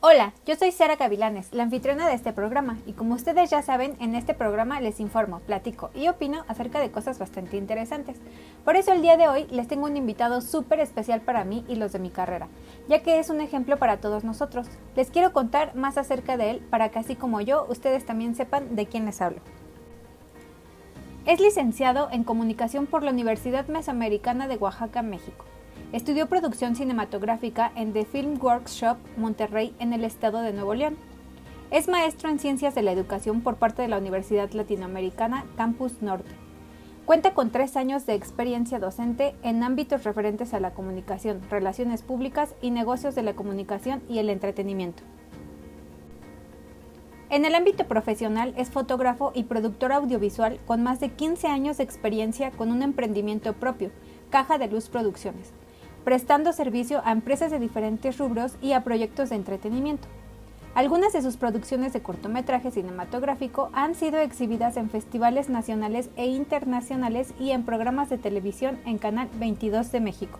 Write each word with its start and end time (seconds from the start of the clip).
Hola, 0.00 0.32
yo 0.46 0.54
soy 0.54 0.70
Sara 0.70 0.94
Gavilanes, 0.94 1.52
la 1.52 1.64
anfitriona 1.64 2.06
de 2.06 2.14
este 2.14 2.32
programa, 2.32 2.78
y 2.86 2.92
como 2.92 3.16
ustedes 3.16 3.50
ya 3.50 3.62
saben, 3.62 3.96
en 3.98 4.14
este 4.14 4.32
programa 4.32 4.80
les 4.80 5.00
informo, 5.00 5.40
platico 5.40 5.90
y 5.92 6.06
opino 6.06 6.44
acerca 6.46 6.78
de 6.78 6.92
cosas 6.92 7.18
bastante 7.18 7.56
interesantes. 7.56 8.16
Por 8.64 8.76
eso 8.76 8.92
el 8.92 9.02
día 9.02 9.16
de 9.16 9.26
hoy 9.26 9.48
les 9.50 9.66
tengo 9.66 9.86
un 9.86 9.96
invitado 9.96 10.40
súper 10.40 10.78
especial 10.78 11.20
para 11.20 11.42
mí 11.42 11.64
y 11.66 11.74
los 11.74 11.90
de 11.90 11.98
mi 11.98 12.10
carrera, 12.10 12.46
ya 12.86 13.02
que 13.02 13.18
es 13.18 13.28
un 13.28 13.40
ejemplo 13.40 13.76
para 13.76 13.96
todos 13.96 14.22
nosotros. 14.22 14.68
Les 14.94 15.10
quiero 15.10 15.32
contar 15.32 15.74
más 15.74 15.98
acerca 15.98 16.36
de 16.36 16.52
él 16.52 16.58
para 16.70 16.90
que 16.90 17.00
así 17.00 17.16
como 17.16 17.40
yo, 17.40 17.66
ustedes 17.68 18.06
también 18.06 18.36
sepan 18.36 18.76
de 18.76 18.86
quién 18.86 19.04
les 19.04 19.20
hablo. 19.20 19.40
Es 21.26 21.40
licenciado 21.40 22.08
en 22.12 22.22
Comunicación 22.22 22.86
por 22.86 23.02
la 23.02 23.10
Universidad 23.10 23.66
Mesoamericana 23.66 24.46
de 24.46 24.58
Oaxaca, 24.58 25.02
México. 25.02 25.44
Estudió 25.90 26.26
producción 26.26 26.76
cinematográfica 26.76 27.72
en 27.74 27.94
The 27.94 28.04
Film 28.04 28.38
Workshop 28.38 28.98
Monterrey 29.16 29.74
en 29.78 29.94
el 29.94 30.04
estado 30.04 30.42
de 30.42 30.52
Nuevo 30.52 30.74
León. 30.74 30.98
Es 31.70 31.88
maestro 31.88 32.28
en 32.28 32.38
Ciencias 32.38 32.74
de 32.74 32.82
la 32.82 32.92
Educación 32.92 33.40
por 33.40 33.56
parte 33.56 33.80
de 33.80 33.88
la 33.88 33.96
Universidad 33.96 34.52
Latinoamericana 34.52 35.46
Campus 35.56 36.02
Norte. 36.02 36.30
Cuenta 37.06 37.32
con 37.32 37.48
tres 37.48 37.74
años 37.74 38.04
de 38.04 38.12
experiencia 38.12 38.78
docente 38.78 39.34
en 39.42 39.62
ámbitos 39.62 40.04
referentes 40.04 40.52
a 40.52 40.60
la 40.60 40.74
comunicación, 40.74 41.40
relaciones 41.50 42.02
públicas 42.02 42.54
y 42.60 42.70
negocios 42.70 43.14
de 43.14 43.22
la 43.22 43.32
comunicación 43.32 44.02
y 44.10 44.18
el 44.18 44.28
entretenimiento. 44.28 45.02
En 47.30 47.46
el 47.46 47.54
ámbito 47.54 47.86
profesional 47.86 48.52
es 48.58 48.68
fotógrafo 48.68 49.32
y 49.34 49.44
productor 49.44 49.92
audiovisual 49.92 50.60
con 50.66 50.82
más 50.82 51.00
de 51.00 51.08
15 51.08 51.46
años 51.46 51.78
de 51.78 51.84
experiencia 51.84 52.50
con 52.50 52.72
un 52.72 52.82
emprendimiento 52.82 53.54
propio, 53.54 53.90
Caja 54.28 54.58
de 54.58 54.68
Luz 54.68 54.90
Producciones 54.90 55.54
prestando 56.08 56.54
servicio 56.54 57.02
a 57.04 57.12
empresas 57.12 57.50
de 57.50 57.58
diferentes 57.58 58.16
rubros 58.16 58.56
y 58.62 58.72
a 58.72 58.82
proyectos 58.82 59.28
de 59.28 59.36
entretenimiento. 59.36 60.08
Algunas 60.74 61.12
de 61.12 61.20
sus 61.20 61.36
producciones 61.36 61.92
de 61.92 62.00
cortometraje 62.00 62.70
cinematográfico 62.70 63.68
han 63.74 63.94
sido 63.94 64.18
exhibidas 64.18 64.78
en 64.78 64.88
festivales 64.88 65.50
nacionales 65.50 66.08
e 66.16 66.24
internacionales 66.24 67.34
y 67.38 67.50
en 67.50 67.62
programas 67.62 68.08
de 68.08 68.16
televisión 68.16 68.78
en 68.86 68.96
Canal 68.96 69.28
22 69.38 69.92
de 69.92 70.00
México. 70.00 70.38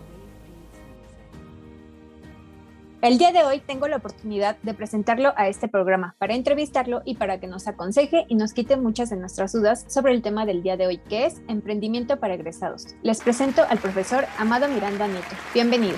El 3.01 3.17
día 3.17 3.31
de 3.31 3.43
hoy 3.43 3.61
tengo 3.65 3.87
la 3.87 3.95
oportunidad 3.95 4.57
de 4.61 4.73
presentarlo 4.73 5.31
a 5.37 5.47
este 5.47 5.69
programa 5.69 6.15
para 6.17 6.35
entrevistarlo 6.35 7.01
y 7.05 7.15
para 7.15 7.39
que 7.39 7.47
nos 7.47 7.65
aconseje 7.65 8.25
y 8.27 8.35
nos 8.35 8.51
quite 8.51 8.75
muchas 8.75 9.09
de 9.09 9.15
nuestras 9.15 9.53
dudas 9.53 9.85
sobre 9.87 10.13
el 10.13 10.21
tema 10.21 10.45
del 10.45 10.63
día 10.63 10.75
de 10.75 10.85
hoy, 10.85 10.97
que 10.97 11.25
es 11.25 11.41
emprendimiento 11.47 12.19
para 12.19 12.33
egresados. 12.33 12.87
Les 13.01 13.21
presento 13.21 13.63
al 13.69 13.77
profesor 13.77 14.25
Amado 14.37 14.67
Miranda 14.67 15.07
Nieto. 15.07 15.29
Bienvenido. 15.53 15.95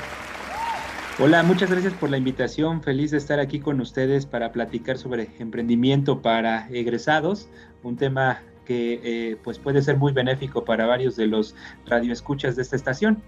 Hola, 1.20 1.42
muchas 1.42 1.72
gracias 1.72 1.94
por 1.96 2.12
la 2.12 2.18
invitación. 2.18 2.84
Feliz 2.84 3.10
de 3.10 3.18
estar 3.18 3.40
aquí 3.40 3.60
con 3.60 3.82
ustedes 3.82 4.28
para 4.28 4.52
platicar 4.52 5.00
sobre 5.00 5.32
emprendimiento 5.40 6.22
para 6.22 6.70
egresados, 6.70 7.50
un 7.82 7.98
tema 7.98 8.44
que 8.64 9.02
eh, 9.04 9.38
pues 9.44 9.58
puede 9.58 9.82
ser 9.82 9.98
muy 9.98 10.14
benéfico 10.14 10.66
para 10.66 10.86
varios 10.86 11.16
de 11.16 11.26
los 11.26 11.56
radioescuchas 11.88 12.56
de 12.56 12.62
esta 12.62 12.76
estación. 12.76 13.24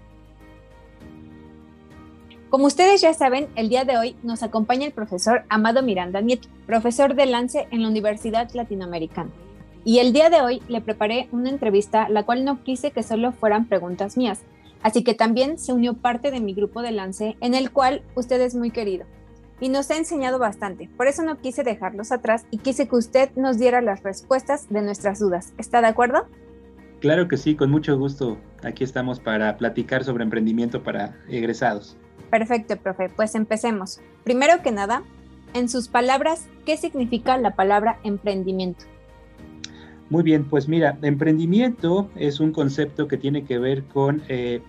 Como 2.54 2.66
ustedes 2.66 3.00
ya 3.00 3.12
saben, 3.14 3.48
el 3.56 3.68
día 3.68 3.84
de 3.84 3.98
hoy 3.98 4.14
nos 4.22 4.44
acompaña 4.44 4.86
el 4.86 4.92
profesor 4.92 5.42
Amado 5.48 5.82
Miranda 5.82 6.20
Nieto, 6.20 6.48
profesor 6.66 7.16
de 7.16 7.26
Lance 7.26 7.66
en 7.72 7.82
la 7.82 7.88
Universidad 7.88 8.48
Latinoamericana. 8.54 9.30
Y 9.84 9.98
el 9.98 10.12
día 10.12 10.30
de 10.30 10.40
hoy 10.40 10.62
le 10.68 10.80
preparé 10.80 11.28
una 11.32 11.50
entrevista, 11.50 12.08
la 12.08 12.22
cual 12.22 12.44
no 12.44 12.62
quise 12.62 12.92
que 12.92 13.02
solo 13.02 13.32
fueran 13.32 13.66
preguntas 13.66 14.16
mías, 14.16 14.42
así 14.84 15.02
que 15.02 15.14
también 15.14 15.58
se 15.58 15.72
unió 15.72 15.94
parte 15.94 16.30
de 16.30 16.38
mi 16.38 16.54
grupo 16.54 16.80
de 16.80 16.92
Lance, 16.92 17.36
en 17.40 17.54
el 17.54 17.72
cual 17.72 18.02
usted 18.14 18.40
es 18.40 18.54
muy 18.54 18.70
querido. 18.70 19.04
Y 19.58 19.68
nos 19.68 19.90
ha 19.90 19.96
enseñado 19.96 20.38
bastante, 20.38 20.88
por 20.96 21.08
eso 21.08 21.24
no 21.24 21.38
quise 21.38 21.64
dejarlos 21.64 22.12
atrás 22.12 22.46
y 22.52 22.58
quise 22.58 22.86
que 22.86 22.94
usted 22.94 23.30
nos 23.34 23.58
diera 23.58 23.80
las 23.80 24.04
respuestas 24.04 24.68
de 24.70 24.80
nuestras 24.80 25.18
dudas. 25.18 25.54
¿Está 25.58 25.80
de 25.80 25.88
acuerdo? 25.88 26.28
Claro 27.00 27.26
que 27.26 27.36
sí, 27.36 27.56
con 27.56 27.72
mucho 27.72 27.98
gusto. 27.98 28.38
Aquí 28.62 28.84
estamos 28.84 29.18
para 29.18 29.56
platicar 29.56 30.04
sobre 30.04 30.22
emprendimiento 30.22 30.84
para 30.84 31.16
egresados. 31.28 31.96
Perfecto, 32.30 32.76
profe. 32.76 33.08
Pues 33.08 33.34
empecemos. 33.34 34.00
Primero 34.24 34.62
que 34.62 34.72
nada, 34.72 35.02
en 35.54 35.68
sus 35.68 35.88
palabras, 35.88 36.48
¿qué 36.66 36.76
significa 36.76 37.36
la 37.38 37.54
palabra 37.54 37.98
emprendimiento? 38.02 38.84
Muy 40.10 40.22
bien, 40.22 40.44
pues 40.44 40.68
mira, 40.68 40.98
emprendimiento 41.02 42.10
es 42.16 42.38
un 42.38 42.52
concepto 42.52 43.08
que 43.08 43.16
tiene 43.16 43.44
que 43.44 43.58
ver 43.58 43.84
con 43.84 44.22
eh, 44.28 44.60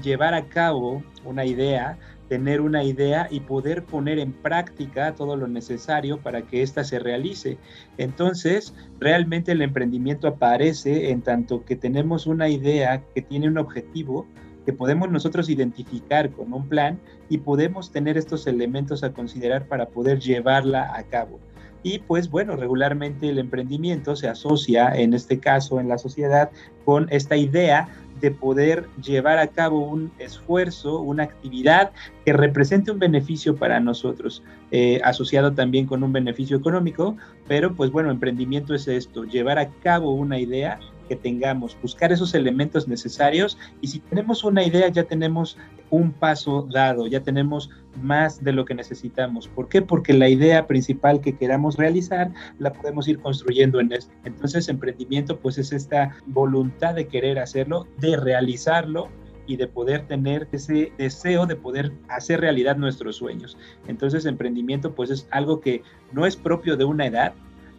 llevar 0.00 0.34
a 0.34 0.48
cabo 0.48 1.02
una 1.24 1.44
idea, 1.44 1.98
tener 2.28 2.60
una 2.60 2.84
idea 2.84 3.26
y 3.30 3.40
poder 3.40 3.84
poner 3.84 4.18
en 4.18 4.32
práctica 4.32 5.14
todo 5.14 5.36
lo 5.36 5.48
necesario 5.48 6.18
para 6.18 6.42
que 6.42 6.62
ésta 6.62 6.84
se 6.84 6.98
realice. 6.98 7.58
Entonces, 7.98 8.74
realmente 9.00 9.52
el 9.52 9.62
emprendimiento 9.62 10.28
aparece 10.28 11.10
en 11.10 11.22
tanto 11.22 11.64
que 11.64 11.76
tenemos 11.76 12.26
una 12.26 12.48
idea 12.48 13.02
que 13.14 13.22
tiene 13.22 13.48
un 13.48 13.58
objetivo, 13.58 14.26
que 14.64 14.72
podemos 14.72 15.10
nosotros 15.10 15.48
identificar 15.48 16.30
con 16.30 16.52
un 16.52 16.68
plan 16.68 16.98
y 17.28 17.38
podemos 17.38 17.90
tener 17.90 18.16
estos 18.16 18.46
elementos 18.46 19.02
a 19.02 19.12
considerar 19.12 19.66
para 19.66 19.86
poder 19.86 20.20
llevarla 20.20 20.96
a 20.96 21.02
cabo. 21.04 21.40
Y 21.82 21.98
pues 21.98 22.30
bueno, 22.30 22.56
regularmente 22.56 23.28
el 23.28 23.38
emprendimiento 23.38 24.16
se 24.16 24.26
asocia, 24.26 24.88
en 24.94 25.12
este 25.12 25.38
caso 25.38 25.78
en 25.78 25.88
la 25.88 25.98
sociedad, 25.98 26.50
con 26.86 27.08
esta 27.10 27.36
idea 27.36 27.88
de 28.20 28.30
poder 28.30 28.88
llevar 29.02 29.38
a 29.38 29.48
cabo 29.48 29.80
un 29.80 30.10
esfuerzo, 30.18 31.00
una 31.00 31.24
actividad 31.24 31.92
que 32.24 32.32
represente 32.32 32.90
un 32.90 32.98
beneficio 32.98 33.56
para 33.56 33.80
nosotros, 33.80 34.42
eh, 34.70 34.98
asociado 35.04 35.52
también 35.52 35.84
con 35.84 36.02
un 36.02 36.12
beneficio 36.12 36.56
económico, 36.56 37.18
pero 37.46 37.74
pues 37.74 37.90
bueno, 37.90 38.10
emprendimiento 38.10 38.74
es 38.74 38.88
esto, 38.88 39.24
llevar 39.24 39.58
a 39.58 39.68
cabo 39.82 40.14
una 40.14 40.38
idea 40.38 40.80
que 41.04 41.16
tengamos, 41.16 41.76
buscar 41.80 42.12
esos 42.12 42.34
elementos 42.34 42.88
necesarios 42.88 43.58
y 43.80 43.88
si 43.88 44.00
tenemos 44.00 44.44
una 44.44 44.64
idea 44.64 44.88
ya 44.88 45.04
tenemos 45.04 45.56
un 45.90 46.12
paso 46.12 46.66
dado, 46.70 47.06
ya 47.06 47.20
tenemos 47.20 47.70
más 48.00 48.42
de 48.42 48.52
lo 48.52 48.64
que 48.64 48.74
necesitamos. 48.74 49.48
¿Por 49.48 49.68
qué? 49.68 49.82
Porque 49.82 50.12
la 50.12 50.28
idea 50.28 50.66
principal 50.66 51.20
que 51.20 51.36
queramos 51.36 51.76
realizar 51.76 52.32
la 52.58 52.72
podemos 52.72 53.06
ir 53.08 53.18
construyendo 53.20 53.80
en 53.80 53.92
esto. 53.92 54.12
Entonces, 54.24 54.68
emprendimiento 54.68 55.38
pues 55.38 55.58
es 55.58 55.72
esta 55.72 56.16
voluntad 56.26 56.94
de 56.94 57.06
querer 57.06 57.38
hacerlo, 57.38 57.86
de 57.98 58.16
realizarlo 58.16 59.08
y 59.46 59.56
de 59.56 59.66
poder 59.66 60.06
tener 60.06 60.48
ese 60.52 60.92
deseo 60.96 61.46
de 61.46 61.56
poder 61.56 61.92
hacer 62.08 62.40
realidad 62.40 62.76
nuestros 62.76 63.16
sueños. 63.16 63.56
Entonces, 63.86 64.26
emprendimiento 64.26 64.94
pues 64.94 65.10
es 65.10 65.28
algo 65.30 65.60
que 65.60 65.82
no 66.12 66.26
es 66.26 66.36
propio 66.36 66.76
de 66.76 66.84
una 66.84 67.06
edad, 67.06 67.34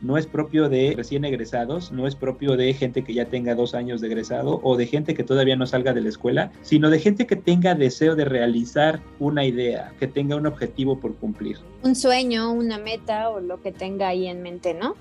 no 0.06 0.18
es 0.18 0.28
propio 0.28 0.70
de 0.70 0.94
recién 0.96 1.26
egresados, 1.26 1.92
no 1.92 2.06
es 2.06 2.16
propio 2.16 2.56
de 2.56 2.72
gente 2.76 3.04
que 3.04 3.16
ya 3.16 3.26
tenga 3.26 3.56
dos 3.56 3.74
años 3.74 4.02
de 4.02 4.08
egresado 4.08 4.60
o 4.62 4.78
de 4.78 4.86
gente 4.86 5.16
que 5.16 5.24
todavía 5.24 5.56
no 5.56 5.66
salga 5.66 5.94
de 5.94 6.02
la 6.02 6.10
escuela, 6.10 6.52
sino 6.62 6.92
de 6.92 7.00
gente 7.00 7.26
que 7.26 7.36
tenga 7.36 7.74
deseo 7.74 8.16
de 8.16 8.26
realizar 8.26 9.02
una 9.20 9.46
idea, 9.46 9.94
que 10.00 10.08
tenga 10.08 10.36
un 10.36 10.46
objetivo 10.46 11.00
por 11.00 11.16
cumplir. 11.16 11.58
Un 11.82 11.96
sueño, 11.96 12.52
una 12.52 12.78
meta 12.78 13.30
o 13.30 13.40
lo 13.40 13.62
que 13.62 13.72
tenga 13.72 14.10
ahí 14.10 14.28
en 14.28 14.44
mente, 14.44 14.76
¿no? 14.76 14.96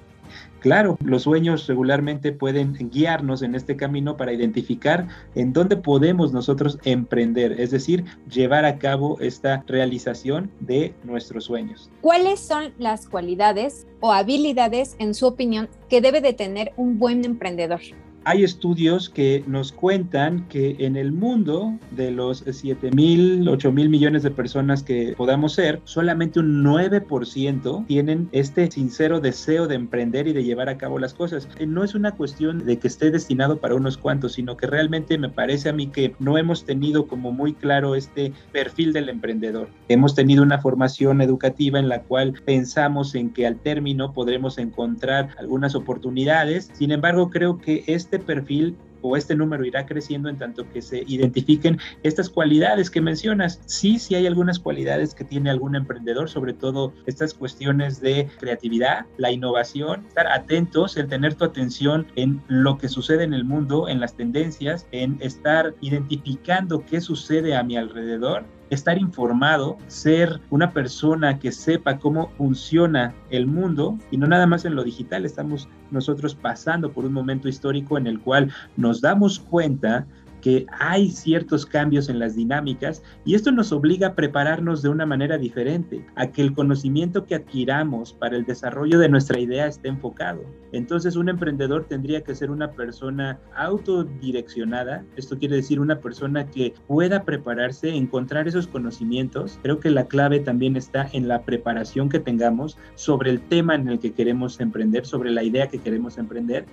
Claro, 0.64 0.96
los 1.04 1.24
sueños 1.24 1.66
regularmente 1.66 2.32
pueden 2.32 2.72
guiarnos 2.90 3.42
en 3.42 3.54
este 3.54 3.76
camino 3.76 4.16
para 4.16 4.32
identificar 4.32 5.08
en 5.34 5.52
dónde 5.52 5.76
podemos 5.76 6.32
nosotros 6.32 6.78
emprender, 6.84 7.60
es 7.60 7.70
decir, 7.70 8.06
llevar 8.30 8.64
a 8.64 8.78
cabo 8.78 9.18
esta 9.20 9.62
realización 9.66 10.50
de 10.60 10.94
nuestros 11.04 11.44
sueños. 11.44 11.90
¿Cuáles 12.00 12.40
son 12.40 12.72
las 12.78 13.06
cualidades 13.06 13.86
o 14.00 14.14
habilidades, 14.14 14.96
en 14.98 15.12
su 15.12 15.26
opinión, 15.26 15.68
que 15.90 16.00
debe 16.00 16.22
de 16.22 16.32
tener 16.32 16.72
un 16.78 16.98
buen 16.98 17.26
emprendedor? 17.26 17.82
Hay 18.24 18.44
estudios 18.44 19.10
que 19.10 19.44
nos 19.46 19.72
cuentan 19.72 20.48
que 20.48 20.76
en 20.78 20.96
el 20.96 21.12
mundo 21.12 21.78
de 21.90 22.10
los 22.10 22.44
7 22.50 22.90
mil, 22.92 23.48
8 23.48 23.72
mil 23.72 23.88
millones 23.88 24.22
de 24.22 24.30
personas 24.30 24.82
que 24.82 25.14
podamos 25.16 25.54
ser, 25.54 25.80
solamente 25.84 26.40
un 26.40 26.64
9% 26.64 27.86
tienen 27.86 28.28
este 28.32 28.70
sincero 28.70 29.20
deseo 29.20 29.66
de 29.66 29.74
emprender 29.74 30.26
y 30.26 30.32
de 30.32 30.44
llevar 30.44 30.68
a 30.68 30.78
cabo 30.78 30.98
las 30.98 31.14
cosas. 31.14 31.48
Eh, 31.58 31.66
no 31.66 31.84
es 31.84 31.94
una 31.94 32.12
cuestión 32.12 32.64
de 32.64 32.78
que 32.78 32.88
esté 32.88 33.10
destinado 33.10 33.58
para 33.58 33.74
unos 33.74 33.98
cuantos, 33.98 34.34
sino 34.34 34.56
que 34.56 34.66
realmente 34.66 35.18
me 35.18 35.28
parece 35.28 35.68
a 35.68 35.72
mí 35.72 35.88
que 35.88 36.14
no 36.18 36.38
hemos 36.38 36.64
tenido 36.64 37.06
como 37.06 37.32
muy 37.32 37.52
claro 37.52 37.94
este 37.94 38.32
perfil 38.52 38.92
del 38.92 39.08
emprendedor. 39.08 39.68
Hemos 39.88 40.14
tenido 40.14 40.42
una 40.42 40.60
formación 40.60 41.20
educativa 41.20 41.78
en 41.78 41.88
la 41.88 42.02
cual 42.02 42.34
pensamos 42.44 43.14
en 43.14 43.30
que 43.30 43.46
al 43.46 43.56
término 43.56 44.12
podremos 44.12 44.58
encontrar 44.58 45.28
algunas 45.38 45.74
oportunidades. 45.74 46.70
Sin 46.72 46.90
embargo, 46.90 47.30
creo 47.30 47.58
que 47.58 47.84
este 47.86 48.13
este 48.14 48.26
perfil 48.26 48.80
o 49.04 49.16
este 49.18 49.36
número 49.36 49.66
irá 49.66 49.84
creciendo 49.84 50.30
en 50.30 50.38
tanto 50.38 50.68
que 50.70 50.80
se 50.80 51.04
identifiquen 51.06 51.78
estas 52.02 52.30
cualidades 52.30 52.90
que 52.90 53.02
mencionas. 53.02 53.60
Sí, 53.66 53.98
sí 53.98 54.14
hay 54.14 54.26
algunas 54.26 54.58
cualidades 54.58 55.14
que 55.14 55.24
tiene 55.24 55.50
algún 55.50 55.76
emprendedor, 55.76 56.30
sobre 56.30 56.54
todo 56.54 56.94
estas 57.04 57.34
cuestiones 57.34 58.00
de 58.00 58.28
creatividad, 58.40 59.04
la 59.18 59.30
innovación, 59.30 60.06
estar 60.08 60.26
atentos, 60.28 60.96
el 60.96 61.06
tener 61.06 61.34
tu 61.34 61.44
atención 61.44 62.06
en 62.16 62.42
lo 62.48 62.78
que 62.78 62.88
sucede 62.88 63.24
en 63.24 63.34
el 63.34 63.44
mundo, 63.44 63.88
en 63.88 64.00
las 64.00 64.14
tendencias, 64.16 64.86
en 64.90 65.18
estar 65.20 65.74
identificando 65.82 66.84
qué 66.86 67.02
sucede 67.02 67.54
a 67.54 67.62
mi 67.62 67.76
alrededor 67.76 68.44
estar 68.70 68.98
informado, 68.98 69.78
ser 69.86 70.40
una 70.50 70.72
persona 70.72 71.38
que 71.38 71.52
sepa 71.52 71.98
cómo 71.98 72.30
funciona 72.30 73.14
el 73.30 73.46
mundo 73.46 73.98
y 74.10 74.16
no 74.16 74.26
nada 74.26 74.46
más 74.46 74.64
en 74.64 74.74
lo 74.74 74.84
digital, 74.84 75.24
estamos 75.24 75.68
nosotros 75.90 76.34
pasando 76.34 76.92
por 76.92 77.04
un 77.04 77.12
momento 77.12 77.48
histórico 77.48 77.98
en 77.98 78.06
el 78.06 78.20
cual 78.20 78.52
nos 78.76 78.93
damos 79.00 79.38
cuenta 79.38 80.06
que 80.44 80.66
hay 80.78 81.08
ciertos 81.08 81.64
cambios 81.64 82.10
en 82.10 82.18
las 82.18 82.36
dinámicas 82.36 83.02
y 83.24 83.34
esto 83.34 83.50
nos 83.50 83.72
obliga 83.72 84.08
a 84.08 84.14
prepararnos 84.14 84.82
de 84.82 84.90
una 84.90 85.06
manera 85.06 85.38
diferente, 85.38 86.04
a 86.16 86.26
que 86.26 86.42
el 86.42 86.52
conocimiento 86.52 87.24
que 87.24 87.36
adquiramos 87.36 88.12
para 88.12 88.36
el 88.36 88.44
desarrollo 88.44 88.98
de 88.98 89.08
nuestra 89.08 89.40
idea 89.40 89.66
esté 89.66 89.88
enfocado. 89.88 90.42
Entonces 90.72 91.16
un 91.16 91.30
emprendedor 91.30 91.86
tendría 91.88 92.22
que 92.24 92.34
ser 92.34 92.50
una 92.50 92.72
persona 92.72 93.38
autodireccionada, 93.56 95.02
esto 95.16 95.38
quiere 95.38 95.56
decir 95.56 95.80
una 95.80 96.00
persona 96.00 96.50
que 96.50 96.74
pueda 96.88 97.22
prepararse, 97.22 97.88
encontrar 97.88 98.46
esos 98.46 98.66
conocimientos. 98.66 99.58
Creo 99.62 99.80
que 99.80 99.88
la 99.88 100.08
clave 100.08 100.40
también 100.40 100.76
está 100.76 101.08
en 101.14 101.26
la 101.26 101.42
preparación 101.44 102.10
que 102.10 102.18
tengamos 102.18 102.76
sobre 102.96 103.30
el 103.30 103.40
tema 103.40 103.76
en 103.76 103.88
el 103.88 103.98
que 103.98 104.12
queremos 104.12 104.60
emprender, 104.60 105.06
sobre 105.06 105.30
la 105.30 105.42
idea 105.42 105.68
que 105.68 105.78
queremos 105.78 106.18
emprender, 106.18 106.66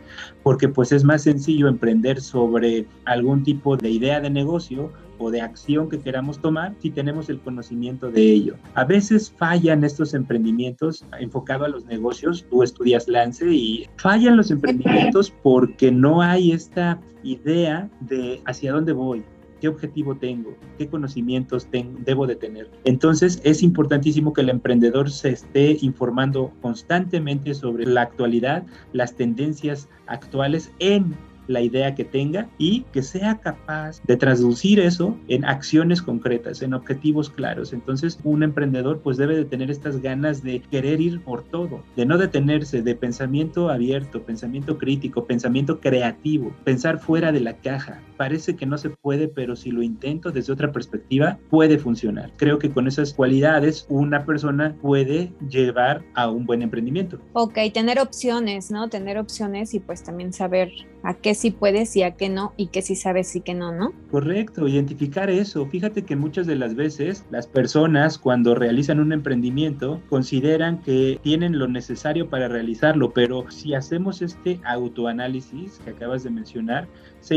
porque 0.43 0.67
pues 0.67 0.91
es 0.91 1.05
más 1.05 1.21
sencillo 1.21 1.69
emprender 1.69 2.19
sobre 2.19 2.85
algún 3.05 3.43
tipo 3.43 3.60
de 3.77 3.89
idea 3.89 4.19
de 4.19 4.29
negocio 4.29 4.91
o 5.19 5.29
de 5.29 5.41
acción 5.41 5.87
que 5.87 5.99
queramos 5.99 6.39
tomar 6.39 6.73
si 6.79 6.89
tenemos 6.89 7.29
el 7.29 7.39
conocimiento 7.39 8.09
de 8.09 8.21
ello. 8.21 8.55
A 8.73 8.83
veces 8.83 9.31
fallan 9.37 9.83
estos 9.83 10.13
emprendimientos 10.13 11.05
enfocados 11.19 11.67
a 11.67 11.71
los 11.71 11.85
negocios. 11.85 12.45
Tú 12.49 12.63
estudias 12.63 13.07
Lance 13.07 13.45
y 13.45 13.87
fallan 13.97 14.35
los 14.35 14.49
emprendimientos 14.49 15.31
porque 15.43 15.91
no 15.91 16.21
hay 16.21 16.51
esta 16.51 16.99
idea 17.23 17.87
de 17.99 18.41
hacia 18.45 18.73
dónde 18.73 18.93
voy, 18.93 19.23
qué 19.59 19.67
objetivo 19.67 20.15
tengo, 20.15 20.55
qué 20.79 20.87
conocimientos 20.87 21.67
debo 21.71 22.25
de 22.25 22.35
tener. 22.35 22.69
Entonces 22.83 23.39
es 23.43 23.61
importantísimo 23.61 24.33
que 24.33 24.41
el 24.41 24.49
emprendedor 24.49 25.11
se 25.11 25.29
esté 25.29 25.77
informando 25.81 26.51
constantemente 26.61 27.53
sobre 27.53 27.85
la 27.85 28.01
actualidad, 28.01 28.63
las 28.91 29.15
tendencias 29.15 29.87
actuales 30.07 30.71
en 30.79 31.15
la 31.47 31.61
idea 31.61 31.95
que 31.95 32.05
tenga 32.05 32.49
y 32.57 32.81
que 32.91 33.03
sea 33.03 33.39
capaz 33.39 34.01
de 34.05 34.17
traducir 34.17 34.79
eso 34.79 35.17
en 35.27 35.45
acciones 35.45 36.01
concretas, 36.01 36.61
en 36.61 36.73
objetivos 36.73 37.29
claros. 37.29 37.73
Entonces, 37.73 38.19
un 38.23 38.43
emprendedor 38.43 39.01
pues 39.01 39.17
debe 39.17 39.35
de 39.35 39.45
tener 39.45 39.71
estas 39.71 40.01
ganas 40.01 40.43
de 40.43 40.61
querer 40.61 41.01
ir 41.01 41.21
por 41.21 41.43
todo, 41.43 41.83
de 41.95 42.05
no 42.05 42.17
detenerse, 42.17 42.81
de 42.81 42.95
pensamiento 42.95 43.69
abierto, 43.69 44.23
pensamiento 44.23 44.77
crítico, 44.77 45.25
pensamiento 45.25 45.79
creativo, 45.79 46.53
pensar 46.63 46.99
fuera 46.99 47.31
de 47.31 47.41
la 47.41 47.57
caja. 47.57 48.01
Parece 48.21 48.55
que 48.55 48.67
no 48.67 48.77
se 48.77 48.91
puede, 48.91 49.29
pero 49.29 49.55
si 49.55 49.71
lo 49.71 49.81
intento 49.81 50.29
desde 50.29 50.53
otra 50.53 50.71
perspectiva, 50.71 51.39
puede 51.49 51.79
funcionar. 51.79 52.31
Creo 52.37 52.59
que 52.59 52.69
con 52.69 52.87
esas 52.87 53.15
cualidades 53.15 53.87
una 53.89 54.25
persona 54.25 54.75
puede 54.79 55.33
llevar 55.49 56.03
a 56.13 56.29
un 56.29 56.45
buen 56.45 56.61
emprendimiento. 56.61 57.17
Ok, 57.33 57.57
tener 57.73 57.97
opciones, 57.97 58.69
¿no? 58.69 58.89
Tener 58.89 59.17
opciones 59.17 59.73
y 59.73 59.79
pues 59.79 60.03
también 60.03 60.33
saber 60.33 60.69
a 61.03 61.15
qué 61.15 61.33
sí 61.33 61.49
puedes 61.49 61.95
y 61.95 62.03
a 62.03 62.11
qué 62.11 62.29
no, 62.29 62.53
y 62.57 62.67
qué 62.67 62.83
sí 62.83 62.95
sabes 62.95 63.35
y 63.35 63.41
qué 63.41 63.55
no, 63.55 63.71
¿no? 63.71 63.91
Correcto, 64.11 64.67
identificar 64.67 65.31
eso. 65.31 65.65
Fíjate 65.65 66.03
que 66.03 66.15
muchas 66.15 66.45
de 66.45 66.55
las 66.55 66.75
veces 66.75 67.25
las 67.31 67.47
personas 67.47 68.19
cuando 68.19 68.53
realizan 68.53 68.99
un 68.99 69.13
emprendimiento 69.13 69.99
consideran 70.09 70.79
que 70.81 71.19
tienen 71.23 71.57
lo 71.57 71.67
necesario 71.67 72.29
para 72.29 72.47
realizarlo, 72.47 73.13
pero 73.13 73.49
si 73.49 73.73
hacemos 73.73 74.21
este 74.21 74.59
autoanálisis 74.63 75.79
que 75.83 75.89
acabas 75.89 76.23
de 76.23 76.29
mencionar, 76.29 76.87
se 77.19 77.35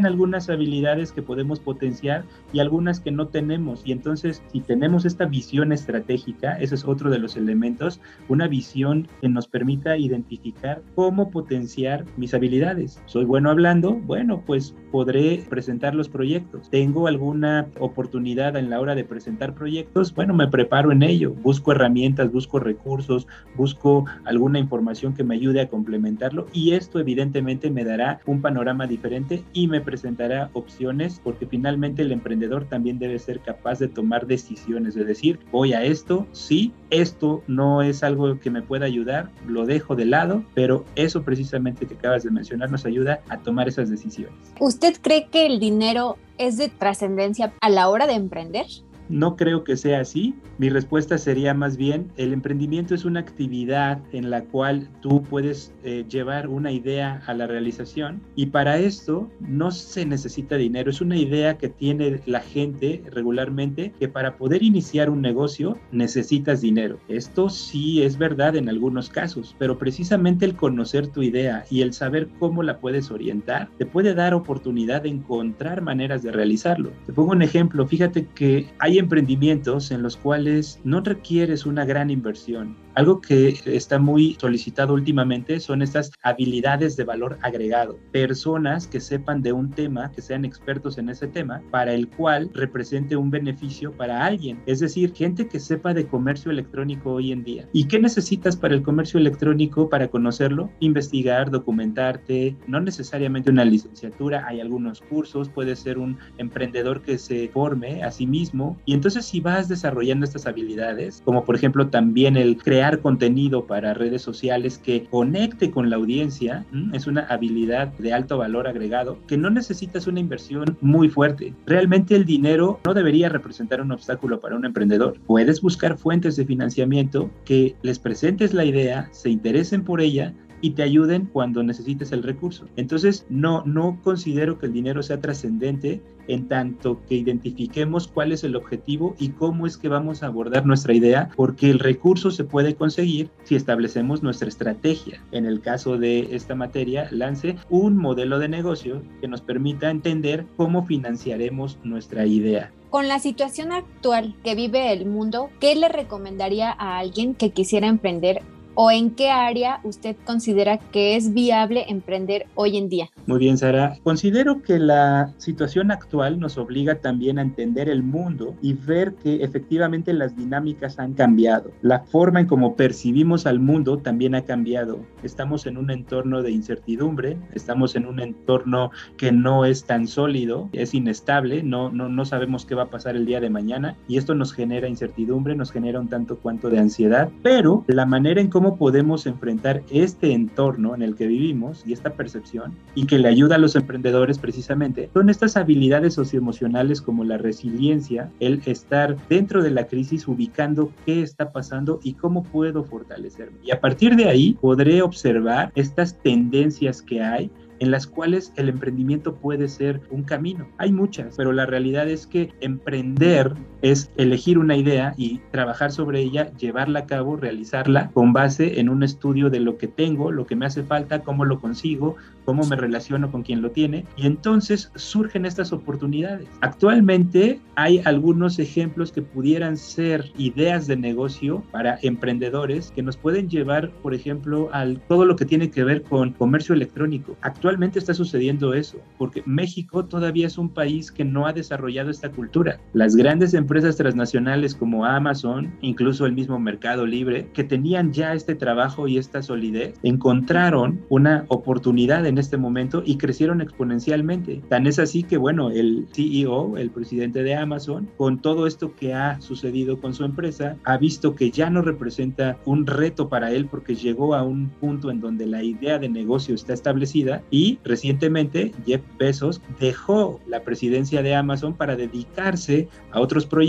identificarían 0.00 0.06
algunas 0.06 0.48
habilidades 0.48 1.12
que 1.12 1.22
podemos 1.22 1.60
potenciar 1.60 2.24
y 2.52 2.60
algunas 2.60 3.00
que 3.00 3.10
no 3.10 3.28
tenemos. 3.28 3.82
Y 3.84 3.92
entonces, 3.92 4.42
si 4.52 4.60
tenemos 4.60 5.04
esta 5.04 5.26
visión 5.26 5.72
estratégica, 5.72 6.54
ese 6.58 6.74
es 6.74 6.84
otro 6.84 7.10
de 7.10 7.18
los 7.18 7.36
elementos, 7.36 8.00
una 8.28 8.48
visión 8.48 9.08
que 9.20 9.28
nos 9.28 9.48
permita 9.48 9.96
identificar 9.96 10.82
cómo 10.94 11.30
potenciar 11.30 12.04
mis 12.16 12.34
habilidades. 12.34 13.00
Soy 13.06 13.24
bueno 13.24 13.50
hablando, 13.50 13.94
bueno, 13.94 14.42
pues 14.46 14.74
podré 14.90 15.44
presentar 15.48 15.94
los 15.94 16.08
proyectos. 16.08 16.68
Tengo 16.70 17.06
alguna 17.06 17.66
oportunidad 17.78 18.56
en 18.56 18.70
la 18.70 18.80
hora 18.80 18.94
de 18.94 19.04
presentar 19.04 19.54
proyectos, 19.54 20.14
bueno, 20.14 20.34
me 20.34 20.48
preparo 20.48 20.92
en 20.92 21.02
ello, 21.02 21.32
busco 21.42 21.72
herramientas, 21.72 22.32
busco 22.32 22.58
recursos, 22.58 23.26
busco 23.56 24.04
alguna 24.24 24.58
información 24.58 25.14
que 25.14 25.24
me 25.24 25.34
ayude 25.34 25.60
a 25.60 25.68
complementarlo 25.68 26.46
y 26.52 26.72
esto 26.72 26.98
evidentemente 26.98 27.70
me 27.70 27.84
dará 27.84 28.20
un 28.26 28.40
panorama 28.40 28.86
diferente 28.86 29.42
y 29.52 29.68
me 29.68 29.80
presentará 29.90 30.50
opciones 30.52 31.20
porque 31.24 31.46
finalmente 31.46 32.02
el 32.02 32.12
emprendedor 32.12 32.64
también 32.64 33.00
debe 33.00 33.18
ser 33.18 33.40
capaz 33.40 33.80
de 33.80 33.88
tomar 33.88 34.28
decisiones, 34.28 34.94
de 34.94 35.04
decir, 35.04 35.40
voy 35.50 35.72
a 35.72 35.82
esto, 35.82 36.28
sí, 36.30 36.72
esto 36.90 37.42
no 37.48 37.82
es 37.82 38.04
algo 38.04 38.38
que 38.38 38.50
me 38.50 38.62
pueda 38.62 38.86
ayudar, 38.86 39.30
lo 39.48 39.66
dejo 39.66 39.96
de 39.96 40.04
lado, 40.04 40.44
pero 40.54 40.84
eso 40.94 41.24
precisamente 41.24 41.86
que 41.86 41.94
acabas 41.94 42.22
de 42.22 42.30
mencionar 42.30 42.70
nos 42.70 42.86
ayuda 42.86 43.20
a 43.28 43.38
tomar 43.38 43.66
esas 43.66 43.90
decisiones. 43.90 44.38
¿Usted 44.60 44.94
cree 45.02 45.26
que 45.26 45.46
el 45.46 45.58
dinero 45.58 46.18
es 46.38 46.56
de 46.56 46.68
trascendencia 46.68 47.52
a 47.60 47.68
la 47.68 47.88
hora 47.88 48.06
de 48.06 48.14
emprender? 48.14 48.66
No 49.10 49.36
creo 49.36 49.64
que 49.64 49.76
sea 49.76 50.00
así. 50.00 50.34
Mi 50.58 50.68
respuesta 50.68 51.18
sería 51.18 51.52
más 51.52 51.76
bien, 51.76 52.12
el 52.16 52.32
emprendimiento 52.32 52.94
es 52.94 53.04
una 53.04 53.20
actividad 53.20 54.00
en 54.12 54.30
la 54.30 54.44
cual 54.44 54.88
tú 55.00 55.22
puedes 55.22 55.74
eh, 55.82 56.04
llevar 56.08 56.48
una 56.48 56.70
idea 56.70 57.22
a 57.26 57.34
la 57.34 57.46
realización 57.46 58.22
y 58.36 58.46
para 58.46 58.78
esto 58.78 59.28
no 59.40 59.72
se 59.72 60.06
necesita 60.06 60.56
dinero. 60.56 60.90
Es 60.90 61.00
una 61.00 61.16
idea 61.16 61.58
que 61.58 61.68
tiene 61.68 62.20
la 62.26 62.40
gente 62.40 63.02
regularmente 63.10 63.92
que 63.98 64.08
para 64.08 64.36
poder 64.36 64.62
iniciar 64.62 65.10
un 65.10 65.20
negocio 65.20 65.76
necesitas 65.90 66.60
dinero. 66.60 67.00
Esto 67.08 67.48
sí 67.48 68.02
es 68.02 68.16
verdad 68.16 68.54
en 68.54 68.68
algunos 68.68 69.08
casos, 69.08 69.56
pero 69.58 69.76
precisamente 69.76 70.44
el 70.44 70.54
conocer 70.54 71.08
tu 71.08 71.22
idea 71.22 71.64
y 71.68 71.82
el 71.82 71.92
saber 71.92 72.28
cómo 72.38 72.62
la 72.62 72.78
puedes 72.78 73.10
orientar 73.10 73.68
te 73.76 73.86
puede 73.86 74.14
dar 74.14 74.34
oportunidad 74.34 75.02
de 75.02 75.08
encontrar 75.08 75.82
maneras 75.82 76.22
de 76.22 76.30
realizarlo. 76.30 76.92
Te 77.06 77.12
pongo 77.12 77.32
un 77.32 77.42
ejemplo. 77.42 77.86
Fíjate 77.86 78.26
que 78.34 78.68
hay 78.78 78.99
emprendimientos 79.00 79.90
en 79.90 80.02
los 80.02 80.16
cuales 80.16 80.80
no 80.84 81.00
requieres 81.00 81.66
una 81.66 81.84
gran 81.84 82.10
inversión. 82.10 82.76
Algo 82.94 83.20
que 83.20 83.54
está 83.66 83.98
muy 83.98 84.36
solicitado 84.40 84.94
últimamente 84.94 85.60
son 85.60 85.80
estas 85.80 86.10
habilidades 86.22 86.96
de 86.96 87.04
valor 87.04 87.38
agregado. 87.42 87.98
Personas 88.10 88.86
que 88.86 89.00
sepan 89.00 89.42
de 89.42 89.52
un 89.52 89.70
tema, 89.70 90.10
que 90.10 90.22
sean 90.22 90.44
expertos 90.44 90.98
en 90.98 91.08
ese 91.08 91.28
tema, 91.28 91.62
para 91.70 91.94
el 91.94 92.08
cual 92.08 92.50
represente 92.52 93.16
un 93.16 93.30
beneficio 93.30 93.92
para 93.92 94.24
alguien. 94.24 94.60
Es 94.66 94.80
decir, 94.80 95.14
gente 95.14 95.46
que 95.46 95.60
sepa 95.60 95.94
de 95.94 96.06
comercio 96.06 96.50
electrónico 96.50 97.12
hoy 97.12 97.30
en 97.30 97.44
día. 97.44 97.68
¿Y 97.72 97.84
qué 97.84 98.00
necesitas 98.00 98.56
para 98.56 98.74
el 98.74 98.82
comercio 98.82 99.20
electrónico 99.20 99.88
para 99.88 100.08
conocerlo? 100.08 100.70
Investigar, 100.80 101.50
documentarte, 101.50 102.56
no 102.66 102.80
necesariamente 102.80 103.50
una 103.50 103.64
licenciatura, 103.64 104.44
hay 104.46 104.60
algunos 104.60 105.00
cursos, 105.00 105.48
puede 105.48 105.76
ser 105.76 105.98
un 105.98 106.18
emprendedor 106.38 107.02
que 107.02 107.18
se 107.18 107.48
forme 107.48 108.02
a 108.02 108.10
sí 108.10 108.26
mismo 108.26 108.78
y 108.84 108.94
entonces 108.94 109.24
si 109.26 109.40
vas 109.40 109.68
desarrollando 109.68 110.24
estas 110.24 110.46
habilidades, 110.46 111.22
como 111.24 111.44
por 111.44 111.54
ejemplo 111.54 111.88
también 111.88 112.36
el 112.36 112.56
crear 112.56 112.79
contenido 113.00 113.66
para 113.66 113.94
redes 113.94 114.22
sociales 114.22 114.78
que 114.78 115.04
conecte 115.04 115.70
con 115.70 115.90
la 115.90 115.96
audiencia, 115.96 116.64
es 116.92 117.06
una 117.06 117.22
habilidad 117.22 117.88
de 117.98 118.12
alto 118.12 118.38
valor 118.38 118.66
agregado 118.66 119.18
que 119.26 119.36
no 119.36 119.50
necesitas 119.50 120.06
una 120.06 120.20
inversión 120.20 120.76
muy 120.80 121.08
fuerte. 121.08 121.54
Realmente 121.66 122.16
el 122.16 122.24
dinero 122.24 122.80
no 122.84 122.94
debería 122.94 123.28
representar 123.28 123.80
un 123.80 123.92
obstáculo 123.92 124.40
para 124.40 124.56
un 124.56 124.64
emprendedor. 124.64 125.18
Puedes 125.26 125.60
buscar 125.60 125.98
fuentes 125.98 126.36
de 126.36 126.44
financiamiento 126.44 127.30
que 127.44 127.76
les 127.82 127.98
presentes 127.98 128.54
la 128.54 128.64
idea, 128.64 129.08
se 129.12 129.30
interesen 129.30 129.84
por 129.84 130.00
ella 130.00 130.34
y 130.60 130.70
te 130.70 130.82
ayuden 130.82 131.26
cuando 131.26 131.62
necesites 131.62 132.12
el 132.12 132.22
recurso. 132.22 132.66
Entonces, 132.76 133.26
no, 133.28 133.62
no 133.64 133.98
considero 134.02 134.58
que 134.58 134.66
el 134.66 134.72
dinero 134.72 135.02
sea 135.02 135.20
trascendente 135.20 136.02
en 136.28 136.48
tanto 136.48 137.00
que 137.08 137.16
identifiquemos 137.16 138.06
cuál 138.06 138.32
es 138.32 138.44
el 138.44 138.56
objetivo 138.56 139.16
y 139.18 139.30
cómo 139.30 139.66
es 139.66 139.76
que 139.76 139.88
vamos 139.88 140.22
a 140.22 140.26
abordar 140.26 140.64
nuestra 140.64 140.94
idea, 140.94 141.30
porque 141.36 141.70
el 141.70 141.78
recurso 141.78 142.30
se 142.30 142.44
puede 142.44 142.74
conseguir 142.74 143.30
si 143.44 143.56
establecemos 143.56 144.22
nuestra 144.22 144.48
estrategia. 144.48 145.22
En 145.32 145.46
el 145.46 145.60
caso 145.60 145.98
de 145.98 146.34
esta 146.34 146.54
materia, 146.54 147.08
lance 147.10 147.56
un 147.68 147.96
modelo 147.96 148.38
de 148.38 148.48
negocio 148.48 149.02
que 149.20 149.28
nos 149.28 149.40
permita 149.40 149.90
entender 149.90 150.46
cómo 150.56 150.86
financiaremos 150.86 151.78
nuestra 151.82 152.26
idea. 152.26 152.72
Con 152.90 153.06
la 153.06 153.20
situación 153.20 153.72
actual 153.72 154.34
que 154.42 154.56
vive 154.56 154.92
el 154.92 155.06
mundo, 155.06 155.50
¿qué 155.60 155.76
le 155.76 155.88
recomendaría 155.88 156.70
a 156.72 156.98
alguien 156.98 157.34
que 157.34 157.50
quisiera 157.50 157.86
emprender 157.86 158.42
o 158.74 158.90
en 158.90 159.10
qué 159.10 159.30
área 159.30 159.80
usted 159.84 160.16
considera 160.24 160.78
que 160.78 161.16
es 161.16 161.32
viable 161.32 161.84
emprender 161.88 162.46
hoy 162.54 162.76
en 162.76 162.88
día. 162.88 163.10
Muy 163.26 163.38
bien, 163.38 163.58
Sara. 163.58 163.96
Considero 164.02 164.62
que 164.62 164.78
la 164.78 165.32
situación 165.38 165.90
actual 165.90 166.40
nos 166.40 166.58
obliga 166.58 166.96
también 166.96 167.38
a 167.38 167.42
entender 167.42 167.88
el 167.88 168.02
mundo 168.02 168.54
y 168.62 168.74
ver 168.74 169.14
que 169.14 169.42
efectivamente 169.42 170.12
las 170.12 170.36
dinámicas 170.36 170.98
han 170.98 171.14
cambiado. 171.14 171.70
La 171.82 172.00
forma 172.00 172.40
en 172.40 172.46
cómo 172.46 172.76
percibimos 172.76 173.46
al 173.46 173.60
mundo 173.60 173.98
también 173.98 174.34
ha 174.34 174.44
cambiado. 174.44 175.00
Estamos 175.22 175.66
en 175.66 175.76
un 175.76 175.90
entorno 175.90 176.42
de 176.42 176.50
incertidumbre, 176.50 177.36
estamos 177.52 177.96
en 177.96 178.06
un 178.06 178.20
entorno 178.20 178.90
que 179.16 179.32
no 179.32 179.64
es 179.64 179.84
tan 179.84 180.06
sólido, 180.06 180.68
es 180.72 180.94
inestable, 180.94 181.62
no, 181.62 181.90
no, 181.90 182.08
no 182.08 182.24
sabemos 182.24 182.66
qué 182.66 182.74
va 182.74 182.84
a 182.84 182.90
pasar 182.90 183.16
el 183.16 183.26
día 183.26 183.40
de 183.40 183.50
mañana 183.50 183.96
y 184.08 184.18
esto 184.18 184.34
nos 184.34 184.52
genera 184.52 184.88
incertidumbre, 184.88 185.54
nos 185.54 185.72
genera 185.72 186.00
un 186.00 186.08
tanto 186.08 186.38
cuanto 186.38 186.70
de 186.70 186.78
ansiedad, 186.78 187.30
pero 187.42 187.84
la 187.86 188.06
manera 188.06 188.40
en 188.40 188.48
cómo 188.48 188.59
podemos 188.68 189.26
enfrentar 189.26 189.82
este 189.90 190.32
entorno 190.32 190.94
en 190.94 191.02
el 191.02 191.16
que 191.16 191.26
vivimos 191.26 191.82
y 191.86 191.92
esta 191.92 192.14
percepción 192.14 192.74
y 192.94 193.06
que 193.06 193.18
le 193.18 193.28
ayuda 193.28 193.56
a 193.56 193.58
los 193.58 193.74
emprendedores 193.74 194.38
precisamente 194.38 195.10
son 195.12 195.30
estas 195.30 195.56
habilidades 195.56 196.14
socioemocionales 196.14 197.00
como 197.00 197.24
la 197.24 197.38
resiliencia, 197.38 198.30
el 198.40 198.60
estar 198.66 199.16
dentro 199.28 199.62
de 199.62 199.70
la 199.70 199.86
crisis 199.86 200.28
ubicando 200.28 200.92
qué 201.04 201.22
está 201.22 201.52
pasando 201.52 202.00
y 202.02 202.14
cómo 202.14 202.42
puedo 202.42 202.84
fortalecerme. 202.84 203.58
Y 203.64 203.70
a 203.70 203.80
partir 203.80 204.16
de 204.16 204.26
ahí 204.26 204.56
podré 204.60 205.02
observar 205.02 205.72
estas 205.74 206.18
tendencias 206.22 207.02
que 207.02 207.22
hay 207.22 207.50
en 207.80 207.90
las 207.90 208.06
cuales 208.06 208.52
el 208.56 208.68
emprendimiento 208.68 209.34
puede 209.34 209.66
ser 209.66 210.00
un 210.10 210.22
camino. 210.22 210.68
Hay 210.78 210.92
muchas, 210.92 211.34
pero 211.36 211.52
la 211.52 211.66
realidad 211.66 212.08
es 212.08 212.26
que 212.26 212.52
emprender 212.60 213.54
es 213.82 214.10
elegir 214.16 214.58
una 214.58 214.76
idea 214.76 215.14
y 215.16 215.38
trabajar 215.50 215.92
sobre 215.92 216.20
ella, 216.20 216.52
llevarla 216.56 217.00
a 217.00 217.06
cabo, 217.06 217.36
realizarla 217.36 218.10
con 218.12 218.32
base 218.32 218.80
en 218.80 218.88
un 218.88 219.02
estudio 219.02 219.50
de 219.50 219.60
lo 219.60 219.78
que 219.78 219.88
tengo, 219.88 220.30
lo 220.30 220.46
que 220.46 220.56
me 220.56 220.66
hace 220.66 220.82
falta, 220.82 221.22
cómo 221.22 221.44
lo 221.44 221.60
consigo, 221.60 222.16
cómo 222.44 222.64
me 222.66 222.76
relaciono 222.76 223.30
con 223.30 223.42
quien 223.42 223.62
lo 223.62 223.70
tiene 223.70 224.04
y 224.16 224.26
entonces 224.26 224.90
surgen 224.94 225.46
estas 225.46 225.72
oportunidades. 225.72 226.48
Actualmente 226.60 227.60
hay 227.76 228.00
algunos 228.04 228.58
ejemplos 228.58 229.12
que 229.12 229.22
pudieran 229.22 229.76
ser 229.76 230.30
ideas 230.36 230.86
de 230.86 230.96
negocio 230.96 231.62
para 231.70 231.98
emprendedores 232.02 232.92
que 232.94 233.02
nos 233.02 233.16
pueden 233.16 233.48
llevar, 233.48 233.90
por 234.02 234.14
ejemplo, 234.14 234.68
al 234.72 235.00
todo 235.08 235.24
lo 235.24 235.36
que 235.36 235.44
tiene 235.44 235.70
que 235.70 235.84
ver 235.84 236.02
con 236.02 236.32
comercio 236.32 236.74
electrónico. 236.74 237.36
Actualmente 237.40 237.98
está 237.98 238.14
sucediendo 238.14 238.74
eso, 238.74 238.98
porque 239.18 239.42
México 239.46 240.04
todavía 240.04 240.46
es 240.46 240.58
un 240.58 240.68
país 240.68 241.10
que 241.10 241.24
no 241.24 241.46
ha 241.46 241.52
desarrollado 241.52 242.10
esta 242.10 242.30
cultura. 242.30 242.80
Las 242.92 243.16
grandes 243.16 243.54
empresas 243.54 243.69
transnacionales 243.70 244.74
como 244.74 245.06
Amazon, 245.06 245.72
incluso 245.80 246.26
el 246.26 246.32
mismo 246.32 246.58
Mercado 246.58 247.06
Libre, 247.06 247.48
que 247.54 247.62
tenían 247.62 248.12
ya 248.12 248.34
este 248.34 248.56
trabajo 248.56 249.06
y 249.06 249.16
esta 249.16 249.42
solidez, 249.42 249.94
encontraron 250.02 251.00
una 251.08 251.44
oportunidad 251.48 252.26
en 252.26 252.38
este 252.38 252.56
momento 252.56 253.02
y 253.06 253.16
crecieron 253.16 253.60
exponencialmente. 253.60 254.60
Tan 254.68 254.86
es 254.86 254.98
así 254.98 255.22
que, 255.22 255.36
bueno, 255.36 255.70
el 255.70 256.08
CEO, 256.12 256.76
el 256.78 256.90
presidente 256.90 257.44
de 257.44 257.54
Amazon, 257.54 258.08
con 258.16 258.40
todo 258.40 258.66
esto 258.66 258.94
que 258.96 259.14
ha 259.14 259.40
sucedido 259.40 260.00
con 260.00 260.14
su 260.14 260.24
empresa, 260.24 260.76
ha 260.84 260.96
visto 260.96 261.36
que 261.36 261.52
ya 261.52 261.70
no 261.70 261.82
representa 261.82 262.58
un 262.64 262.86
reto 262.86 263.28
para 263.28 263.52
él 263.52 263.66
porque 263.66 263.94
llegó 263.94 264.34
a 264.34 264.42
un 264.42 264.68
punto 264.80 265.10
en 265.10 265.20
donde 265.20 265.46
la 265.46 265.62
idea 265.62 265.98
de 265.98 266.08
negocio 266.08 266.56
está 266.56 266.72
establecida 266.72 267.42
y 267.50 267.78
recientemente 267.84 268.72
Jeff 268.84 269.02
Bezos 269.16 269.62
dejó 269.78 270.40
la 270.48 270.62
presidencia 270.62 271.22
de 271.22 271.36
Amazon 271.36 271.74
para 271.74 271.94
dedicarse 271.94 272.88
a 273.12 273.20
otros 273.20 273.46
proyectos 273.46 273.59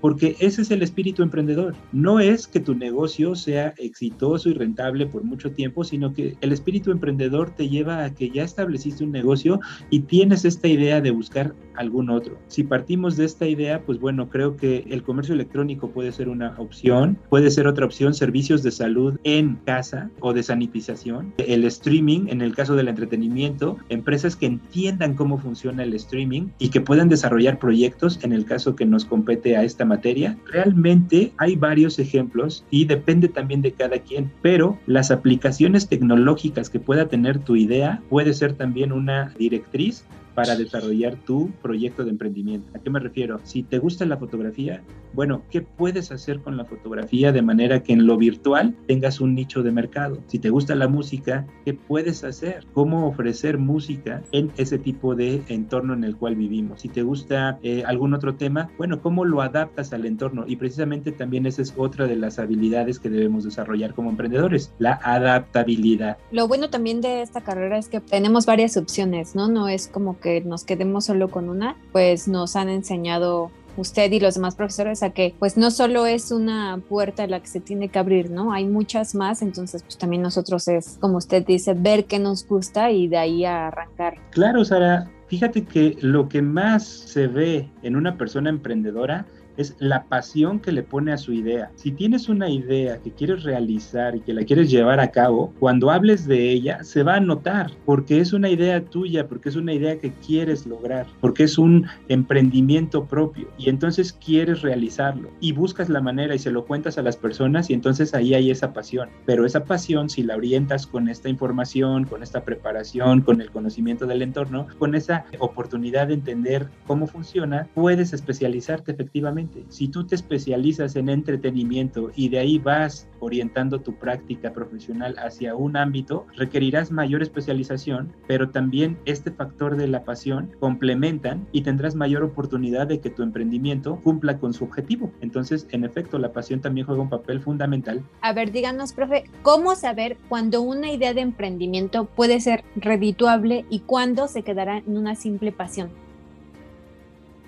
porque 0.00 0.36
ese 0.38 0.62
es 0.62 0.70
el 0.70 0.82
espíritu 0.82 1.22
emprendedor. 1.22 1.74
No 1.92 2.20
es 2.20 2.46
que 2.46 2.60
tu 2.60 2.74
negocio 2.74 3.34
sea 3.34 3.74
exitoso 3.78 4.48
y 4.48 4.54
rentable 4.54 5.06
por 5.06 5.24
mucho 5.24 5.52
tiempo, 5.52 5.84
sino 5.84 6.12
que 6.12 6.36
el 6.40 6.52
espíritu 6.52 6.90
emprendedor 6.90 7.50
te 7.50 7.68
lleva 7.68 8.04
a 8.04 8.14
que 8.14 8.30
ya 8.30 8.44
estableciste 8.44 9.04
un 9.04 9.12
negocio 9.12 9.60
y 9.88 10.00
tienes 10.00 10.44
esta 10.44 10.68
idea 10.68 11.00
de 11.00 11.10
buscar 11.10 11.54
algún 11.76 12.10
otro. 12.10 12.38
Si 12.48 12.64
partimos 12.64 13.16
de 13.16 13.24
esta 13.24 13.46
idea, 13.46 13.82
pues 13.82 13.98
bueno, 13.98 14.28
creo 14.28 14.56
que 14.56 14.84
el 14.90 15.02
comercio 15.02 15.34
electrónico 15.34 15.90
puede 15.90 16.12
ser 16.12 16.28
una 16.28 16.54
opción, 16.58 17.18
puede 17.28 17.50
ser 17.50 17.66
otra 17.66 17.86
opción, 17.86 18.12
servicios 18.12 18.62
de 18.62 18.70
salud 18.70 19.18
en 19.24 19.56
casa 19.64 20.10
o 20.20 20.32
de 20.32 20.42
sanitización, 20.42 21.32
el 21.38 21.64
streaming 21.64 22.26
en 22.28 22.42
el 22.42 22.54
caso 22.54 22.76
del 22.76 22.88
entretenimiento, 22.88 23.78
empresas 23.88 24.36
que 24.36 24.46
entiendan 24.46 25.14
cómo 25.14 25.38
funciona 25.38 25.82
el 25.82 25.94
streaming 25.94 26.48
y 26.58 26.68
que 26.68 26.80
puedan 26.80 27.08
desarrollar 27.08 27.58
proyectos 27.58 28.18
en 28.22 28.32
el 28.32 28.44
caso 28.44 28.76
que 28.76 28.84
nos 28.84 29.04
compete 29.04 29.29
a 29.30 29.62
esta 29.62 29.84
materia. 29.84 30.36
Realmente 30.46 31.32
hay 31.36 31.54
varios 31.54 31.98
ejemplos 31.98 32.64
y 32.70 32.84
depende 32.84 33.28
también 33.28 33.62
de 33.62 33.72
cada 33.72 33.98
quien, 34.00 34.30
pero 34.42 34.76
las 34.86 35.10
aplicaciones 35.10 35.88
tecnológicas 35.88 36.68
que 36.68 36.80
pueda 36.80 37.06
tener 37.06 37.38
tu 37.38 37.54
idea 37.54 38.02
puede 38.08 38.34
ser 38.34 38.54
también 38.54 38.92
una 38.92 39.32
directriz 39.38 40.04
para 40.40 40.56
desarrollar 40.56 41.16
tu 41.26 41.50
proyecto 41.60 42.02
de 42.02 42.10
emprendimiento. 42.10 42.70
¿A 42.74 42.78
qué 42.78 42.88
me 42.88 42.98
refiero? 42.98 43.40
Si 43.44 43.62
te 43.62 43.78
gusta 43.78 44.06
la 44.06 44.16
fotografía, 44.16 44.82
bueno, 45.12 45.42
¿qué 45.50 45.60
puedes 45.60 46.12
hacer 46.12 46.40
con 46.40 46.56
la 46.56 46.64
fotografía 46.64 47.30
de 47.30 47.42
manera 47.42 47.82
que 47.82 47.92
en 47.92 48.06
lo 48.06 48.16
virtual 48.16 48.74
tengas 48.86 49.20
un 49.20 49.34
nicho 49.34 49.62
de 49.62 49.70
mercado? 49.70 50.18
Si 50.28 50.38
te 50.38 50.48
gusta 50.48 50.74
la 50.74 50.88
música, 50.88 51.46
¿qué 51.66 51.74
puedes 51.74 52.24
hacer? 52.24 52.64
¿Cómo 52.72 53.06
ofrecer 53.06 53.58
música 53.58 54.22
en 54.32 54.50
ese 54.56 54.78
tipo 54.78 55.14
de 55.14 55.42
entorno 55.48 55.92
en 55.92 56.04
el 56.04 56.16
cual 56.16 56.36
vivimos? 56.36 56.80
Si 56.80 56.88
te 56.88 57.02
gusta 57.02 57.58
eh, 57.62 57.82
algún 57.84 58.14
otro 58.14 58.36
tema, 58.36 58.70
bueno, 58.78 59.02
¿cómo 59.02 59.26
lo 59.26 59.42
adaptas 59.42 59.92
al 59.92 60.06
entorno? 60.06 60.44
Y 60.46 60.56
precisamente 60.56 61.12
también 61.12 61.44
esa 61.44 61.60
es 61.60 61.74
otra 61.76 62.06
de 62.06 62.16
las 62.16 62.38
habilidades 62.38 62.98
que 62.98 63.10
debemos 63.10 63.44
desarrollar 63.44 63.92
como 63.92 64.08
emprendedores, 64.08 64.72
la 64.78 65.00
adaptabilidad. 65.02 66.16
Lo 66.30 66.48
bueno 66.48 66.70
también 66.70 67.02
de 67.02 67.20
esta 67.20 67.42
carrera 67.42 67.76
es 67.76 67.88
que 67.88 68.00
tenemos 68.00 68.46
varias 68.46 68.76
opciones, 68.76 69.34
¿no? 69.34 69.48
No 69.48 69.68
es 69.68 69.88
como 69.88 70.18
que 70.20 70.29
nos 70.44 70.64
quedemos 70.64 71.04
solo 71.06 71.28
con 71.28 71.48
una, 71.48 71.76
pues 71.92 72.28
nos 72.28 72.56
han 72.56 72.68
enseñado 72.68 73.50
usted 73.76 74.10
y 74.12 74.20
los 74.20 74.34
demás 74.34 74.54
profesores 74.54 75.02
a 75.02 75.10
que 75.10 75.34
pues 75.38 75.56
no 75.56 75.70
solo 75.70 76.06
es 76.06 76.30
una 76.30 76.80
puerta 76.88 77.26
la 77.26 77.40
que 77.40 77.46
se 77.46 77.60
tiene 77.60 77.88
que 77.88 77.98
abrir, 77.98 78.30
¿no? 78.30 78.52
Hay 78.52 78.66
muchas 78.66 79.14
más, 79.14 79.42
entonces 79.42 79.82
pues 79.82 79.98
también 79.98 80.22
nosotros 80.22 80.68
es, 80.68 80.98
como 81.00 81.18
usted 81.18 81.44
dice, 81.44 81.74
ver 81.74 82.04
qué 82.04 82.18
nos 82.18 82.46
gusta 82.46 82.90
y 82.90 83.08
de 83.08 83.18
ahí 83.18 83.44
a 83.44 83.68
arrancar. 83.68 84.16
Claro, 84.30 84.64
Sara, 84.64 85.10
fíjate 85.28 85.64
que 85.64 85.96
lo 86.00 86.28
que 86.28 86.42
más 86.42 86.86
se 86.86 87.26
ve 87.26 87.68
en 87.82 87.96
una 87.96 88.16
persona 88.16 88.50
emprendedora 88.50 89.26
es 89.60 89.76
la 89.78 90.04
pasión 90.04 90.60
que 90.60 90.72
le 90.72 90.82
pone 90.82 91.12
a 91.12 91.18
su 91.18 91.32
idea. 91.32 91.70
Si 91.74 91.92
tienes 91.92 92.28
una 92.28 92.48
idea 92.48 92.98
que 92.98 93.12
quieres 93.12 93.42
realizar 93.42 94.16
y 94.16 94.20
que 94.20 94.34
la 94.34 94.44
quieres 94.44 94.70
llevar 94.70 95.00
a 95.00 95.10
cabo, 95.10 95.52
cuando 95.58 95.90
hables 95.90 96.26
de 96.26 96.50
ella 96.50 96.82
se 96.82 97.02
va 97.02 97.16
a 97.16 97.20
notar 97.20 97.70
porque 97.84 98.20
es 98.20 98.32
una 98.32 98.48
idea 98.48 98.84
tuya, 98.84 99.28
porque 99.28 99.48
es 99.48 99.56
una 99.56 99.72
idea 99.72 99.98
que 99.98 100.12
quieres 100.12 100.66
lograr, 100.66 101.06
porque 101.20 101.44
es 101.44 101.58
un 101.58 101.86
emprendimiento 102.08 103.04
propio 103.04 103.48
y 103.58 103.68
entonces 103.68 104.12
quieres 104.12 104.62
realizarlo 104.62 105.30
y 105.40 105.52
buscas 105.52 105.88
la 105.88 106.00
manera 106.00 106.34
y 106.34 106.38
se 106.38 106.50
lo 106.50 106.64
cuentas 106.64 106.98
a 106.98 107.02
las 107.02 107.16
personas 107.16 107.70
y 107.70 107.74
entonces 107.74 108.14
ahí 108.14 108.34
hay 108.34 108.50
esa 108.50 108.72
pasión. 108.72 109.08
Pero 109.26 109.44
esa 109.44 109.64
pasión 109.64 110.08
si 110.08 110.22
la 110.22 110.36
orientas 110.36 110.86
con 110.86 111.08
esta 111.08 111.28
información, 111.28 112.04
con 112.04 112.22
esta 112.22 112.44
preparación, 112.44 113.20
con 113.20 113.40
el 113.40 113.50
conocimiento 113.50 114.06
del 114.06 114.22
entorno, 114.22 114.66
con 114.78 114.94
esa 114.94 115.24
oportunidad 115.38 116.08
de 116.08 116.14
entender 116.14 116.68
cómo 116.86 117.06
funciona, 117.06 117.68
puedes 117.74 118.12
especializarte 118.12 118.92
efectivamente 118.92 119.49
si 119.68 119.88
tú 119.88 120.06
te 120.06 120.14
especializas 120.14 120.96
en 120.96 121.08
entretenimiento 121.08 122.10
y 122.14 122.28
de 122.28 122.38
ahí 122.38 122.58
vas 122.58 123.08
orientando 123.20 123.80
tu 123.80 123.94
práctica 123.94 124.52
profesional 124.52 125.16
hacia 125.18 125.54
un 125.54 125.76
ámbito, 125.76 126.26
requerirás 126.36 126.90
mayor 126.90 127.22
especialización, 127.22 128.12
pero 128.26 128.50
también 128.50 128.98
este 129.04 129.30
factor 129.30 129.76
de 129.76 129.88
la 129.88 130.04
pasión 130.04 130.50
complementan 130.58 131.46
y 131.52 131.62
tendrás 131.62 131.94
mayor 131.94 132.22
oportunidad 132.22 132.86
de 132.86 133.00
que 133.00 133.10
tu 133.10 133.22
emprendimiento 133.22 134.00
cumpla 134.02 134.38
con 134.38 134.52
su 134.52 134.64
objetivo. 134.64 135.12
Entonces, 135.20 135.66
en 135.70 135.84
efecto, 135.84 136.18
la 136.18 136.32
pasión 136.32 136.60
también 136.60 136.86
juega 136.86 137.02
un 137.02 137.10
papel 137.10 137.40
fundamental. 137.40 138.02
A 138.20 138.32
ver, 138.32 138.52
díganos, 138.52 138.92
profe, 138.92 139.24
¿cómo 139.42 139.74
saber 139.74 140.16
cuándo 140.28 140.62
una 140.62 140.92
idea 140.92 141.14
de 141.14 141.20
emprendimiento 141.20 142.06
puede 142.06 142.40
ser 142.40 142.64
redituable 142.76 143.64
y 143.70 143.80
cuándo 143.80 144.28
se 144.28 144.42
quedará 144.42 144.78
en 144.78 144.96
una 144.96 145.14
simple 145.14 145.52
pasión? 145.52 145.90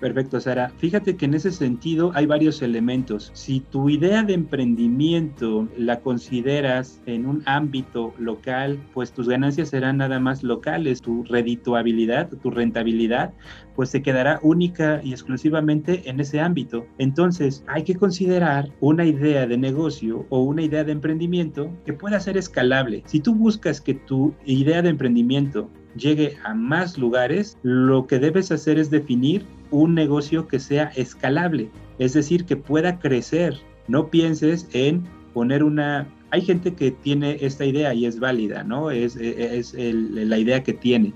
Perfecto, 0.03 0.41
Sara. 0.41 0.69
Fíjate 0.79 1.15
que 1.15 1.23
en 1.23 1.33
ese 1.33 1.49
sentido 1.49 2.11
hay 2.13 2.25
varios 2.25 2.61
elementos. 2.61 3.31
Si 3.33 3.61
tu 3.61 3.87
idea 3.87 4.21
de 4.21 4.33
emprendimiento 4.33 5.69
la 5.77 6.01
consideras 6.01 7.01
en 7.05 7.25
un 7.25 7.41
ámbito 7.45 8.13
local, 8.17 8.77
pues 8.93 9.13
tus 9.13 9.29
ganancias 9.29 9.69
serán 9.69 9.99
nada 9.99 10.19
más 10.19 10.43
locales. 10.43 11.01
Tu 11.01 11.23
redituabilidad, 11.23 12.27
tu 12.27 12.51
rentabilidad, 12.51 13.33
pues 13.77 13.91
se 13.91 14.01
quedará 14.01 14.41
única 14.43 14.99
y 15.01 15.13
exclusivamente 15.13 16.01
en 16.09 16.19
ese 16.19 16.41
ámbito. 16.41 16.85
Entonces, 16.97 17.63
hay 17.67 17.83
que 17.83 17.95
considerar 17.95 18.73
una 18.81 19.05
idea 19.05 19.47
de 19.47 19.57
negocio 19.57 20.25
o 20.27 20.43
una 20.43 20.63
idea 20.63 20.83
de 20.83 20.91
emprendimiento 20.91 21.71
que 21.85 21.93
pueda 21.93 22.19
ser 22.19 22.35
escalable. 22.35 23.03
Si 23.05 23.21
tú 23.21 23.35
buscas 23.35 23.79
que 23.79 23.93
tu 23.93 24.35
idea 24.43 24.81
de 24.81 24.89
emprendimiento 24.89 25.69
llegue 25.95 26.37
a 26.43 26.53
más 26.53 26.97
lugares, 26.97 27.57
lo 27.63 28.07
que 28.07 28.19
debes 28.19 28.51
hacer 28.51 28.77
es 28.79 28.89
definir 28.89 29.45
un 29.71 29.95
negocio 29.95 30.47
que 30.47 30.59
sea 30.59 30.91
escalable, 30.95 31.69
es 31.99 32.13
decir, 32.13 32.45
que 32.45 32.55
pueda 32.55 32.99
crecer. 32.99 33.55
No 33.87 34.09
pienses 34.09 34.67
en 34.73 35.03
poner 35.33 35.63
una 35.63 36.07
hay 36.33 36.41
gente 36.41 36.73
que 36.73 36.89
tiene 36.89 37.37
esta 37.41 37.63
idea 37.63 37.93
y 37.93 38.07
es 38.07 38.19
válida, 38.19 38.63
¿no? 38.63 38.89
Es, 38.89 39.15
es 39.17 39.75
la 39.75 40.39
idea 40.39 40.63
que 40.63 40.73
tiene. 40.73 41.13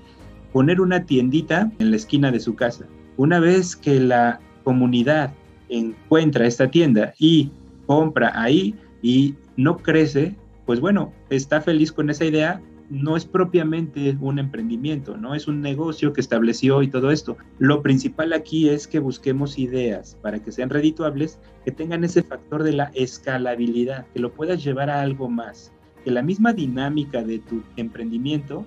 Poner 0.52 0.80
una 0.80 1.06
tiendita 1.06 1.72
en 1.80 1.90
la 1.90 1.96
esquina 1.96 2.30
de 2.30 2.38
su 2.38 2.54
casa. 2.54 2.86
Una 3.16 3.40
vez 3.40 3.74
que 3.74 3.98
la 3.98 4.38
comunidad 4.62 5.34
encuentra 5.68 6.46
esta 6.46 6.70
tienda 6.70 7.14
y 7.18 7.50
compra 7.86 8.30
ahí 8.40 8.76
y 9.02 9.34
no 9.56 9.78
crece, 9.78 10.36
pues 10.66 10.78
bueno, 10.78 11.12
está 11.30 11.60
feliz 11.60 11.90
con 11.90 12.10
esa 12.10 12.24
idea, 12.24 12.62
no 12.90 13.16
es 13.16 13.24
propiamente 13.24 14.16
un 14.20 14.38
emprendimiento, 14.38 15.16
no 15.16 15.34
es 15.34 15.46
un 15.46 15.60
negocio 15.60 16.12
que 16.12 16.20
estableció 16.20 16.82
y 16.82 16.88
todo 16.88 17.10
esto. 17.10 17.36
Lo 17.58 17.82
principal 17.82 18.32
aquí 18.32 18.68
es 18.68 18.86
que 18.86 18.98
busquemos 18.98 19.58
ideas 19.58 20.16
para 20.22 20.42
que 20.42 20.52
sean 20.52 20.70
redituables, 20.70 21.38
que 21.64 21.72
tengan 21.72 22.04
ese 22.04 22.22
factor 22.22 22.62
de 22.62 22.72
la 22.72 22.90
escalabilidad, 22.94 24.06
que 24.08 24.20
lo 24.20 24.32
puedas 24.32 24.64
llevar 24.64 24.90
a 24.90 25.02
algo 25.02 25.28
más, 25.28 25.72
que 26.04 26.10
la 26.10 26.22
misma 26.22 26.52
dinámica 26.52 27.22
de 27.22 27.38
tu 27.40 27.62
emprendimiento 27.76 28.64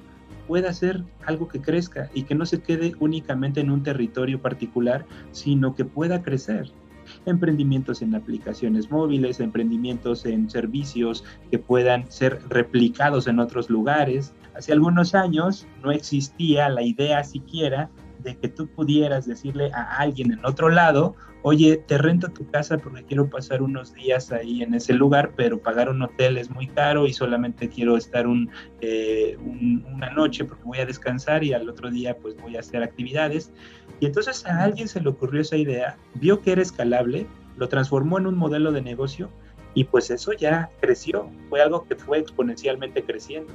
pueda 0.48 0.74
ser 0.74 1.04
algo 1.26 1.48
que 1.48 1.62
crezca 1.62 2.10
y 2.14 2.24
que 2.24 2.36
no 2.36 2.46
se 2.46 2.62
quede 2.62 2.94
únicamente 3.00 3.62
en 3.62 3.72
un 3.72 3.84
territorio 3.84 4.42
particular, 4.42 5.06
sino 5.32 5.76
que 5.76 5.86
pueda 5.86 6.22
crecer 6.22 6.72
emprendimientos 7.26 8.02
en 8.02 8.16
aplicaciones 8.16 8.90
móviles, 8.92 9.40
emprendimientos 9.40 10.26
en 10.26 10.50
servicios 10.50 11.24
que 11.50 11.60
puedan 11.60 12.12
ser 12.12 12.40
replicados 12.50 13.28
en 13.28 13.40
otros 13.40 13.70
lugares. 13.70 14.34
Hace 14.56 14.74
algunos 14.74 15.16
años 15.16 15.68
no 15.84 15.92
existía 15.92 16.70
la 16.70 16.84
idea 16.84 17.24
siquiera 17.24 17.90
de 18.24 18.38
que 18.38 18.48
tú 18.48 18.68
pudieras 18.68 19.26
decirle 19.26 19.72
a 19.74 19.98
alguien 19.98 20.32
en 20.32 20.46
otro 20.46 20.70
lado, 20.70 21.16
oye, 21.44 21.78
te 21.78 21.98
rento 21.98 22.30
tu 22.30 22.50
casa 22.50 22.78
porque 22.78 23.04
quiero 23.04 23.30
pasar 23.30 23.62
unos 23.62 23.94
días 23.94 24.32
ahí 24.32 24.62
en 24.62 24.74
ese 24.74 24.94
lugar, 24.94 25.32
pero 25.36 25.60
pagar 25.60 25.90
un 25.90 26.02
hotel 26.02 26.38
es 26.38 26.50
muy 26.50 26.68
caro 26.68 27.08
y 27.08 27.14
solamente 27.14 27.70
quiero 27.70 27.98
estar 27.98 28.26
eh, 28.82 29.38
una 29.40 30.12
noche 30.12 30.46
porque 30.46 30.64
voy 30.64 30.80
a 30.80 30.86
descansar 30.86 31.44
y 31.44 31.54
al 31.54 31.70
otro 31.70 31.90
día 31.90 32.18
pues 32.18 32.36
voy 32.42 32.58
a 32.58 32.60
hacer 32.60 32.84
actividades. 32.84 33.52
Y 34.00 34.06
entonces 34.06 34.46
a 34.46 34.64
alguien 34.64 34.88
se 34.88 35.02
le 35.02 35.10
ocurrió 35.10 35.42
esa 35.42 35.58
idea, 35.58 35.98
vio 36.16 36.42
que 36.42 36.52
era 36.52 36.62
escalable, 36.62 37.28
lo 37.58 37.68
transformó 37.70 38.18
en 38.18 38.28
un 38.28 38.38
modelo 38.38 38.72
de 38.72 38.82
negocio 38.82 39.30
y 39.74 39.86
pues 39.86 40.10
eso 40.12 40.34
ya 40.34 40.70
creció, 40.80 41.30
fue 41.50 41.62
algo 41.62 41.86
que 41.88 41.96
fue 41.96 42.20
exponencialmente 42.20 43.04
creciendo. 43.04 43.54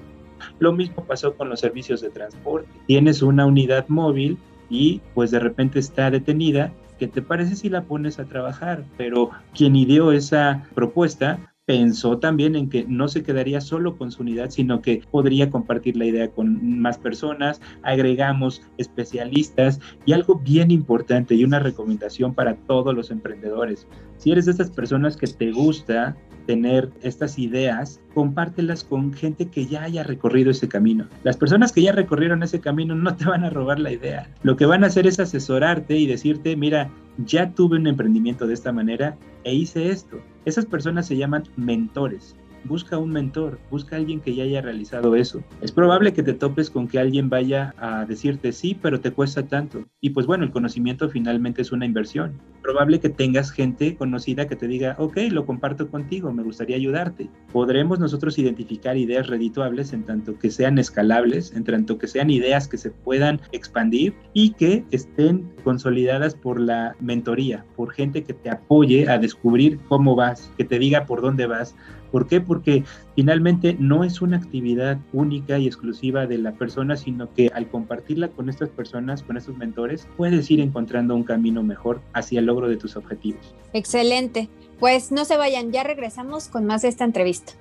Lo 0.58 0.73
mismo 0.73 1.04
pasó 1.04 1.35
con 1.35 1.49
los 1.49 1.61
servicios 1.61 2.00
de 2.00 2.11
transporte. 2.11 2.68
Tienes 2.87 3.23
una 3.23 3.46
unidad 3.46 3.87
móvil 3.88 4.38
y 4.68 5.00
pues 5.14 5.30
de 5.30 5.38
repente 5.38 5.78
está 5.78 6.11
detenida, 6.11 6.73
¿qué 6.99 7.06
te 7.06 7.23
parece 7.23 7.56
si 7.56 7.68
la 7.68 7.82
pones 7.82 8.18
a 8.18 8.25
trabajar? 8.25 8.85
Pero 8.96 9.30
quien 9.54 9.76
ideó 9.76 10.12
esa 10.12 10.64
propuesta 10.75 11.54
pensó 11.66 12.18
también 12.18 12.54
en 12.54 12.70
que 12.70 12.87
no 12.88 13.08
se 13.08 13.23
quedaría 13.23 13.61
solo 13.61 13.99
con 13.99 14.12
su 14.12 14.23
unidad, 14.23 14.50
sino 14.50 14.80
que 14.80 15.02
podría 15.11 15.50
compartir 15.50 15.96
la 15.96 16.06
idea 16.06 16.30
con 16.30 16.80
más 16.80 16.96
personas, 16.96 17.61
agregamos 17.82 18.62
especialistas 18.78 19.80
y 20.06 20.12
algo 20.12 20.37
bien 20.37 20.70
importante 20.70 21.35
y 21.35 21.44
una 21.44 21.58
recomendación 21.58 22.35
para 22.35 22.54
todos 22.54 22.94
los 22.94 23.11
emprendedores. 23.11 23.87
Si 24.16 24.30
eres 24.30 24.46
de 24.46 24.52
estas 24.52 24.70
personas 24.70 25.16
que 25.16 25.26
te 25.26 25.50
gusta 25.50 26.16
tener 26.46 26.90
estas 27.02 27.40
ideas, 27.40 28.00
compártelas 28.14 28.85
con 28.85 29.12
gente 29.12 29.49
que 29.49 29.66
ya 29.66 29.82
haya 29.82 30.04
recorrido 30.04 30.52
ese 30.52 30.68
camino. 30.68 31.08
Las 31.25 31.37
personas 31.37 31.73
que 31.73 31.82
ya 31.82 31.90
recorrieron 31.90 32.44
ese 32.44 32.61
camino 32.61 32.94
no 32.94 33.16
te 33.16 33.25
van 33.25 33.42
a 33.42 33.50
robar 33.50 33.80
la 33.80 33.90
idea. 33.90 34.32
Lo 34.44 34.56
que 34.56 34.66
van 34.66 34.85
a 34.85 34.87
hacer 34.87 35.08
es 35.08 35.18
asesorarte 35.18 35.96
y 35.96 36.06
decirte, 36.06 36.54
mira, 36.54 36.88
ya 37.18 37.50
tuve 37.50 37.76
un 37.76 37.88
emprendimiento 37.88 38.46
de 38.46 38.54
esta 38.54 38.70
manera 38.70 39.18
e 39.42 39.56
hice 39.56 39.90
esto. 39.90 40.18
Esas 40.47 40.65
personas 40.65 41.07
se 41.07 41.17
llaman 41.17 41.43
mentores 41.57 42.37
busca 42.66 42.99
un 42.99 43.11
mentor, 43.11 43.58
busca 43.70 43.96
alguien 43.96 44.20
que 44.20 44.35
ya 44.35 44.44
haya 44.44 44.61
realizado 44.61 45.16
eso. 45.16 45.42
Es 45.61 45.73
probable 45.73 46.12
que 46.12 46.23
te 46.23 46.35
topes 46.35 46.70
con 46.70 46.88
que 46.88 46.99
alguien 46.99 47.28
vaya 47.28 47.75
a 47.78 48.04
decirte 48.04 48.52
sí, 48.52 48.76
pero 48.80 49.00
te 49.00 49.11
cuesta 49.11 49.46
tanto. 49.46 49.85
Y 50.00 50.11
pues 50.11 50.26
bueno, 50.26 50.44
el 50.44 50.50
conocimiento 50.50 51.08
finalmente 51.08 51.62
es 51.62 51.73
una 51.73 51.87
inversión. 51.87 52.40
Probable 52.62 53.00
que 53.00 53.08
tengas 53.08 53.50
gente 53.50 53.96
conocida 53.96 54.49
que 54.49 54.56
te 54.56 54.66
diga, 54.66 54.96
ok, 54.99 55.16
lo 55.30 55.46
comparto 55.46 55.88
contigo, 55.88 56.32
me 56.32 56.42
gustaría 56.42 56.76
ayudarte. 56.76 57.30
Podremos 57.52 57.99
nosotros 57.99 58.38
identificar 58.38 58.97
ideas 58.97 59.28
redituables 59.28 59.93
en 59.93 60.04
tanto 60.04 60.38
que 60.38 60.50
sean 60.50 60.78
escalables, 60.78 61.52
en 61.54 61.64
tanto 61.64 61.99
que 61.99 62.08
sean 62.08 62.30
ideas 62.30 62.67
que 62.69 62.78
se 62.78 62.91
puedan 62.91 63.41
expandir 63.52 64.14
y 64.32 64.50
que 64.50 64.84
estén 64.91 65.50
consolidadas 65.62 66.34
por 66.34 66.60
la 66.60 66.95
mentoría, 67.00 67.64
por 67.76 67.93
gente 67.93 68.25
que 68.25 68.34
te 68.34 68.50
apoye 68.50 69.08
a 69.08 69.19
descubrir 69.19 69.78
cómo 69.88 70.14
vas, 70.14 70.50
que 70.56 70.64
te 70.64 70.78
diga 70.78 71.06
por 71.06 71.23
dónde 71.23 71.47
vas, 71.47 71.75
¿Por 72.17 72.26
qué? 72.26 72.41
Porque 72.41 72.83
finalmente 73.15 73.76
no 73.79 74.02
es 74.02 74.23
una 74.23 74.39
actividad 74.39 74.97
única 75.13 75.59
y 75.59 75.67
exclusiva 75.67 76.26
de 76.26 76.39
la 76.39 76.52
persona, 76.52 76.97
sino 76.97 77.31
que 77.35 77.50
al 77.55 77.69
compartirla 77.69 78.29
con 78.29 78.49
estas 78.49 78.71
personas, 78.71 79.23
con 79.23 79.37
estos 79.37 79.55
mentores, 79.59 80.09
puedes 80.17 80.50
ir 80.50 80.61
encontrando 80.61 81.15
un 81.15 81.25
camino 81.25 81.63
mejor 81.63 82.00
hacia 82.15 82.39
el 82.39 82.47
logro 82.47 82.69
de 82.69 82.79
tus 82.79 82.97
objetivos. 82.97 83.55
Excelente. 83.75 84.49
Pues 84.81 85.13
no 85.13 85.26
se 85.26 85.37
vayan, 85.37 85.73
ya 85.73 85.83
regresamos 85.83 86.49
con 86.49 86.65
más 86.65 86.81
de 86.81 86.89
esta 86.89 87.05
entrevista. 87.05 87.52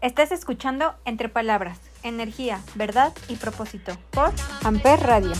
Estás 0.00 0.30
escuchando 0.30 0.94
Entre 1.04 1.28
Palabras, 1.28 1.80
Energía, 2.04 2.60
Verdad 2.76 3.12
y 3.28 3.34
Propósito 3.34 3.98
por 4.12 4.30
Amper 4.62 5.00
Radio. 5.00 5.32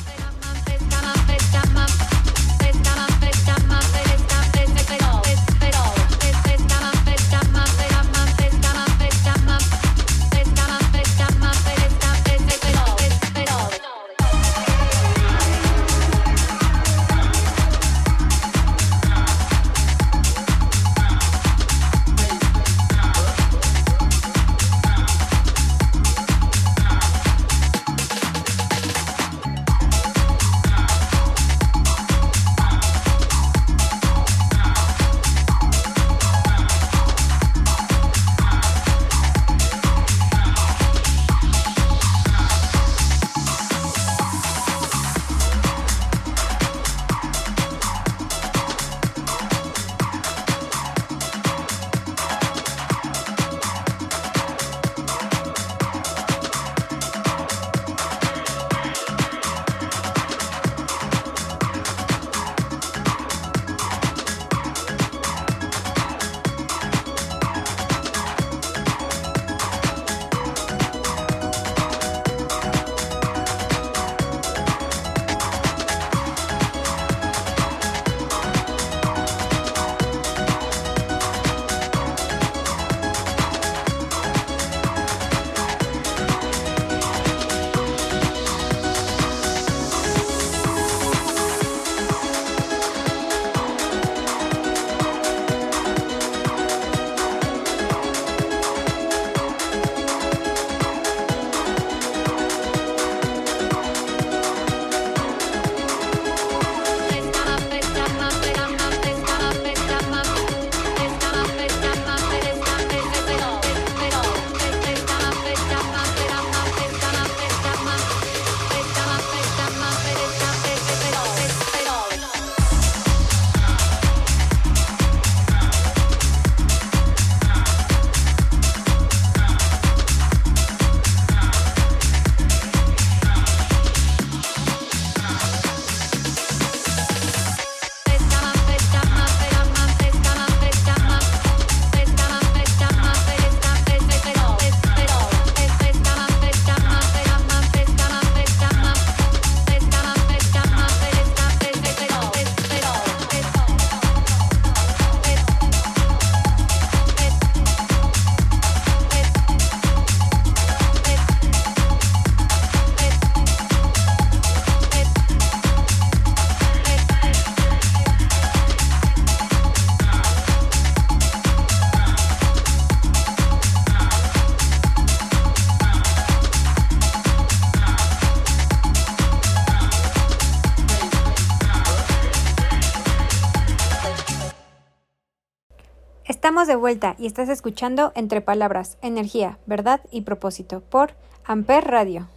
De 186.64 186.74
vuelta 186.74 187.16
y 187.18 187.26
estás 187.26 187.50
escuchando 187.50 188.12
Entre 188.14 188.40
Palabras, 188.40 188.96
Energía, 189.02 189.58
Verdad 189.66 190.00
y 190.10 190.22
Propósito 190.22 190.80
por 190.80 191.10
Amper 191.44 191.84
Radio. 191.84 192.28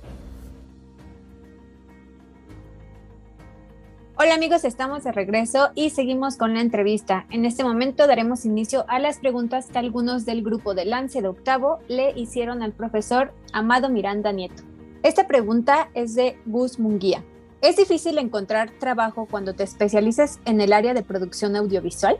Hola 4.17 4.35
amigos, 4.35 4.65
estamos 4.65 5.05
de 5.05 5.13
regreso 5.13 5.69
y 5.73 5.91
seguimos 5.91 6.35
con 6.35 6.53
la 6.53 6.59
entrevista. 6.59 7.27
En 7.31 7.45
este 7.45 7.63
momento 7.63 8.07
daremos 8.07 8.43
inicio 8.43 8.83
a 8.89 8.99
las 8.99 9.19
preguntas 9.19 9.67
que 9.67 9.79
algunos 9.79 10.25
del 10.25 10.43
grupo 10.43 10.75
de 10.75 10.83
Lance 10.83 11.21
de 11.21 11.29
Octavo 11.29 11.79
le 11.87 12.11
hicieron 12.11 12.61
al 12.61 12.73
profesor 12.73 13.33
Amado 13.53 13.89
Miranda 13.89 14.33
Nieto. 14.33 14.63
Esta 15.01 15.27
pregunta 15.27 15.89
es 15.93 16.13
de 16.13 16.37
Gus 16.45 16.77
Munguía. 16.77 17.23
¿Es 17.61 17.77
difícil 17.77 18.17
encontrar 18.17 18.69
trabajo 18.79 19.27
cuando 19.31 19.55
te 19.55 19.63
especializas 19.63 20.41
en 20.43 20.59
el 20.59 20.73
área 20.73 20.93
de 20.93 21.03
producción 21.03 21.55
audiovisual? 21.55 22.19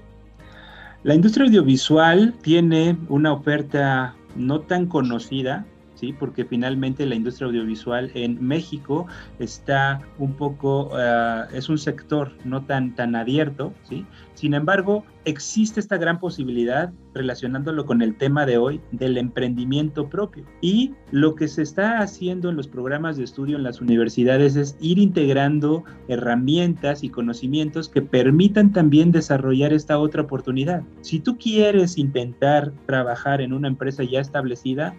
La 1.01 1.15
industria 1.15 1.45
audiovisual 1.45 2.33
tiene 2.41 2.97
una 3.07 3.31
oferta 3.31 4.15
no 4.35 4.59
tan 4.59 4.85
conocida, 4.87 5.65
¿sí? 5.99 6.13
porque 6.13 6.45
finalmente 6.45 7.05
la 7.05 7.15
industria 7.15 7.47
audiovisual 7.47 8.11
en 8.13 8.43
México 8.45 9.07
está 9.39 10.01
un 10.17 10.33
poco, 10.33 10.89
uh, 10.93 11.53
es 11.53 11.69
un 11.69 11.77
sector 11.77 12.31
no 12.45 12.63
tan, 12.65 12.95
tan 12.95 13.15
abierto, 13.15 13.73
¿sí? 13.83 14.05
sin 14.33 14.53
embargo, 14.53 15.03
existe 15.25 15.79
esta 15.81 15.97
gran 15.97 16.19
posibilidad 16.19 16.93
relacionándolo 17.13 17.85
con 17.85 18.01
el 18.01 18.15
tema 18.15 18.45
de 18.45 18.57
hoy 18.57 18.79
del 18.91 19.17
emprendimiento 19.17 20.07
propio. 20.09 20.45
Y 20.61 20.93
lo 21.11 21.35
que 21.35 21.49
se 21.49 21.61
está 21.61 21.99
haciendo 21.99 22.49
en 22.49 22.55
los 22.55 22.67
programas 22.67 23.17
de 23.17 23.25
estudio 23.25 23.57
en 23.57 23.63
las 23.63 23.81
universidades 23.81 24.55
es 24.55 24.77
ir 24.79 24.97
integrando 24.97 25.83
herramientas 26.07 27.03
y 27.03 27.09
conocimientos 27.09 27.89
que 27.89 28.01
permitan 28.01 28.71
también 28.71 29.11
desarrollar 29.11 29.73
esta 29.73 29.99
otra 29.99 30.21
oportunidad. 30.21 30.83
Si 31.01 31.19
tú 31.19 31.37
quieres 31.37 31.97
intentar 31.97 32.71
trabajar 32.85 33.41
en 33.41 33.51
una 33.51 33.67
empresa 33.67 34.03
ya 34.03 34.21
establecida, 34.21 34.95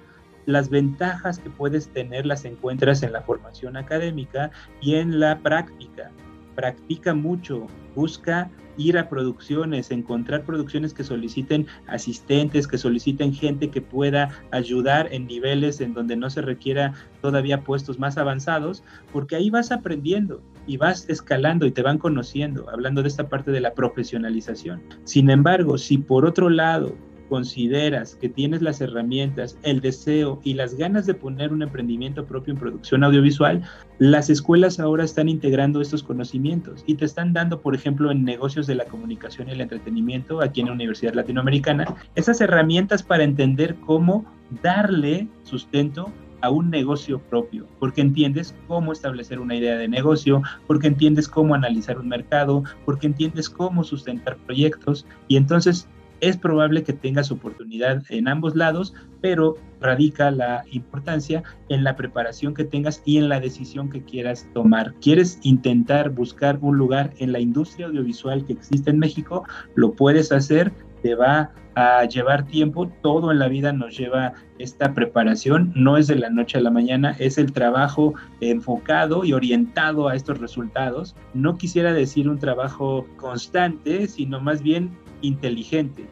las 0.53 0.69
ventajas 0.71 1.39
que 1.39 1.51
puedes 1.51 1.89
tener 1.89 2.27
las 2.27 2.45
encuentras 2.45 3.03
en 3.03 3.13
la 3.13 3.23
formación 3.23 3.77
académica 3.77 4.51
y 4.81 4.97
en 4.97 5.21
la 5.21 5.39
práctica. 5.39 6.11
Practica 6.55 7.15
mucho, 7.15 7.67
busca 7.95 8.51
ir 8.77 8.99
a 8.99 9.09
producciones, 9.09 9.91
encontrar 9.91 10.45
producciones 10.45 10.95
que 10.95 11.05
soliciten 11.05 11.67
asistentes, 11.87 12.67
que 12.67 12.79
soliciten 12.79 13.35
gente 13.35 13.71
que 13.71 13.83
pueda 13.83 14.31
ayudar 14.51 15.09
en 15.13 15.27
niveles 15.27 15.81
en 15.81 15.95
donde 15.95 16.17
no 16.17 16.31
se 16.31 16.41
requiera 16.41 16.95
todavía 17.21 17.63
puestos 17.63 17.99
más 17.99 18.17
avanzados, 18.17 18.83
porque 19.13 19.37
ahí 19.37 19.51
vas 19.51 19.71
aprendiendo 19.71 20.43
y 20.67 20.77
vas 20.77 21.09
escalando 21.09 21.67
y 21.67 21.73
te 21.73 21.83
van 21.83 21.99
conociendo, 21.99 22.69
hablando 22.71 23.03
de 23.03 23.09
esta 23.09 23.29
parte 23.29 23.51
de 23.51 23.61
la 23.61 23.75
profesionalización. 23.75 24.83
Sin 25.05 25.31
embargo, 25.31 25.77
si 25.79 25.99
por 25.99 26.25
otro 26.25 26.49
lado 26.49 26.97
consideras 27.31 28.17
que 28.17 28.29
tienes 28.29 28.61
las 28.61 28.83
herramientas, 28.83 29.57
el 29.63 29.81
deseo 29.81 30.41
y 30.45 30.55
las 30.55 30.75
ganas 30.75 31.07
de 31.07 31.15
poner 31.15 31.53
un 31.53 31.63
emprendimiento 31.63 32.27
propio 32.27 32.53
en 32.53 32.61
producción 32.61 33.05
audiovisual, 33.05 33.63
las 33.99 34.29
escuelas 34.29 34.81
ahora 34.81 35.05
están 35.05 35.29
integrando 35.31 35.81
estos 35.81 36.03
conocimientos 36.03 36.85
y 36.87 36.97
te 36.97 37.07
están 37.07 37.33
dando, 37.33 37.63
por 37.63 37.75
ejemplo, 37.75 38.11
en 38.11 38.25
negocios 38.25 38.67
de 38.67 38.75
la 38.75 38.85
comunicación 38.85 39.49
y 39.49 39.53
el 39.53 39.61
entretenimiento, 39.63 40.43
aquí 40.43 40.61
en 40.61 40.67
la 40.67 40.73
Universidad 40.73 41.15
Latinoamericana, 41.15 41.97
esas 42.17 42.41
herramientas 42.41 43.03
para 43.03 43.25
entender 43.25 43.77
cómo 43.87 44.27
darle 44.63 45.29
sustento 45.45 46.13
a 46.43 46.51
un 46.51 46.71
negocio 46.71 47.21
propio, 47.21 47.67
porque 47.79 48.01
entiendes 48.01 48.55
cómo 48.67 48.93
establecer 48.93 49.41
una 49.41 49.55
idea 49.55 49.77
de 49.77 49.89
negocio, 49.89 50.43
porque 50.67 50.89
entiendes 50.89 51.29
cómo 51.29 51.55
analizar 51.55 51.99
un 51.99 52.09
mercado, 52.09 52.65
porque 52.85 53.07
entiendes 53.07 53.49
cómo 53.49 53.85
sustentar 53.85 54.37
proyectos 54.39 55.07
y 55.29 55.37
entonces 55.37 55.87
es 56.21 56.37
probable 56.37 56.83
que 56.83 56.93
tengas 56.93 57.31
oportunidad 57.31 58.03
en 58.09 58.29
ambos 58.29 58.57
lados, 58.57 58.95
pero 59.21 59.57
radica 59.81 60.31
la 60.31 60.65
importancia 60.73 61.43
en 61.69 61.85
la 61.85 61.97
preparación 61.97 62.55
que 62.55 62.65
tengas 62.65 63.03
y 63.05 63.19
en 63.19 63.29
la 63.29 63.41
decisión 63.41 63.91
que 63.91 64.03
quieras 64.03 64.47
tomar. 64.53 64.95
¿Quieres 65.01 65.39
intentar 65.43 66.11
buscar 66.11 66.59
un 66.61 66.77
lugar 66.77 67.13
en 67.19 67.33
la 67.33 67.41
industria 67.41 67.87
audiovisual 67.87 68.45
que 68.45 68.53
existe 68.53 68.91
en 68.91 68.99
México? 68.99 69.45
Lo 69.75 69.93
puedes 69.93 70.33
hacer, 70.33 70.73
te 71.03 71.15
va 71.15 71.53
a 71.75 72.05
llevar 72.05 72.47
tiempo, 72.47 72.91
todo 73.03 73.31
en 73.31 73.39
la 73.39 73.49
vida 73.49 73.73
nos 73.73 73.97
lleva 73.97 74.35
esta 74.59 74.93
preparación, 74.93 75.73
no 75.75 75.97
es 75.97 76.09
de 76.09 76.17
la 76.17 76.29
noche 76.29 76.59
a 76.59 76.61
la 76.61 76.71
mañana, 76.71 77.17
es 77.19 77.39
el 77.39 77.53
trabajo 77.53 78.15
enfocado 78.41 79.25
y 79.25 79.33
orientado 79.33 80.09
a 80.09 80.17
estos 80.17 80.39
resultados. 80.41 81.15
No 81.33 81.57
quisiera 81.57 81.93
decir 81.93 82.29
un 82.29 82.39
trabajo 82.39 83.07
constante, 83.17 84.09
sino 84.09 84.41
más 84.41 84.63
bien 84.63 84.91
inteligente. 85.23 86.09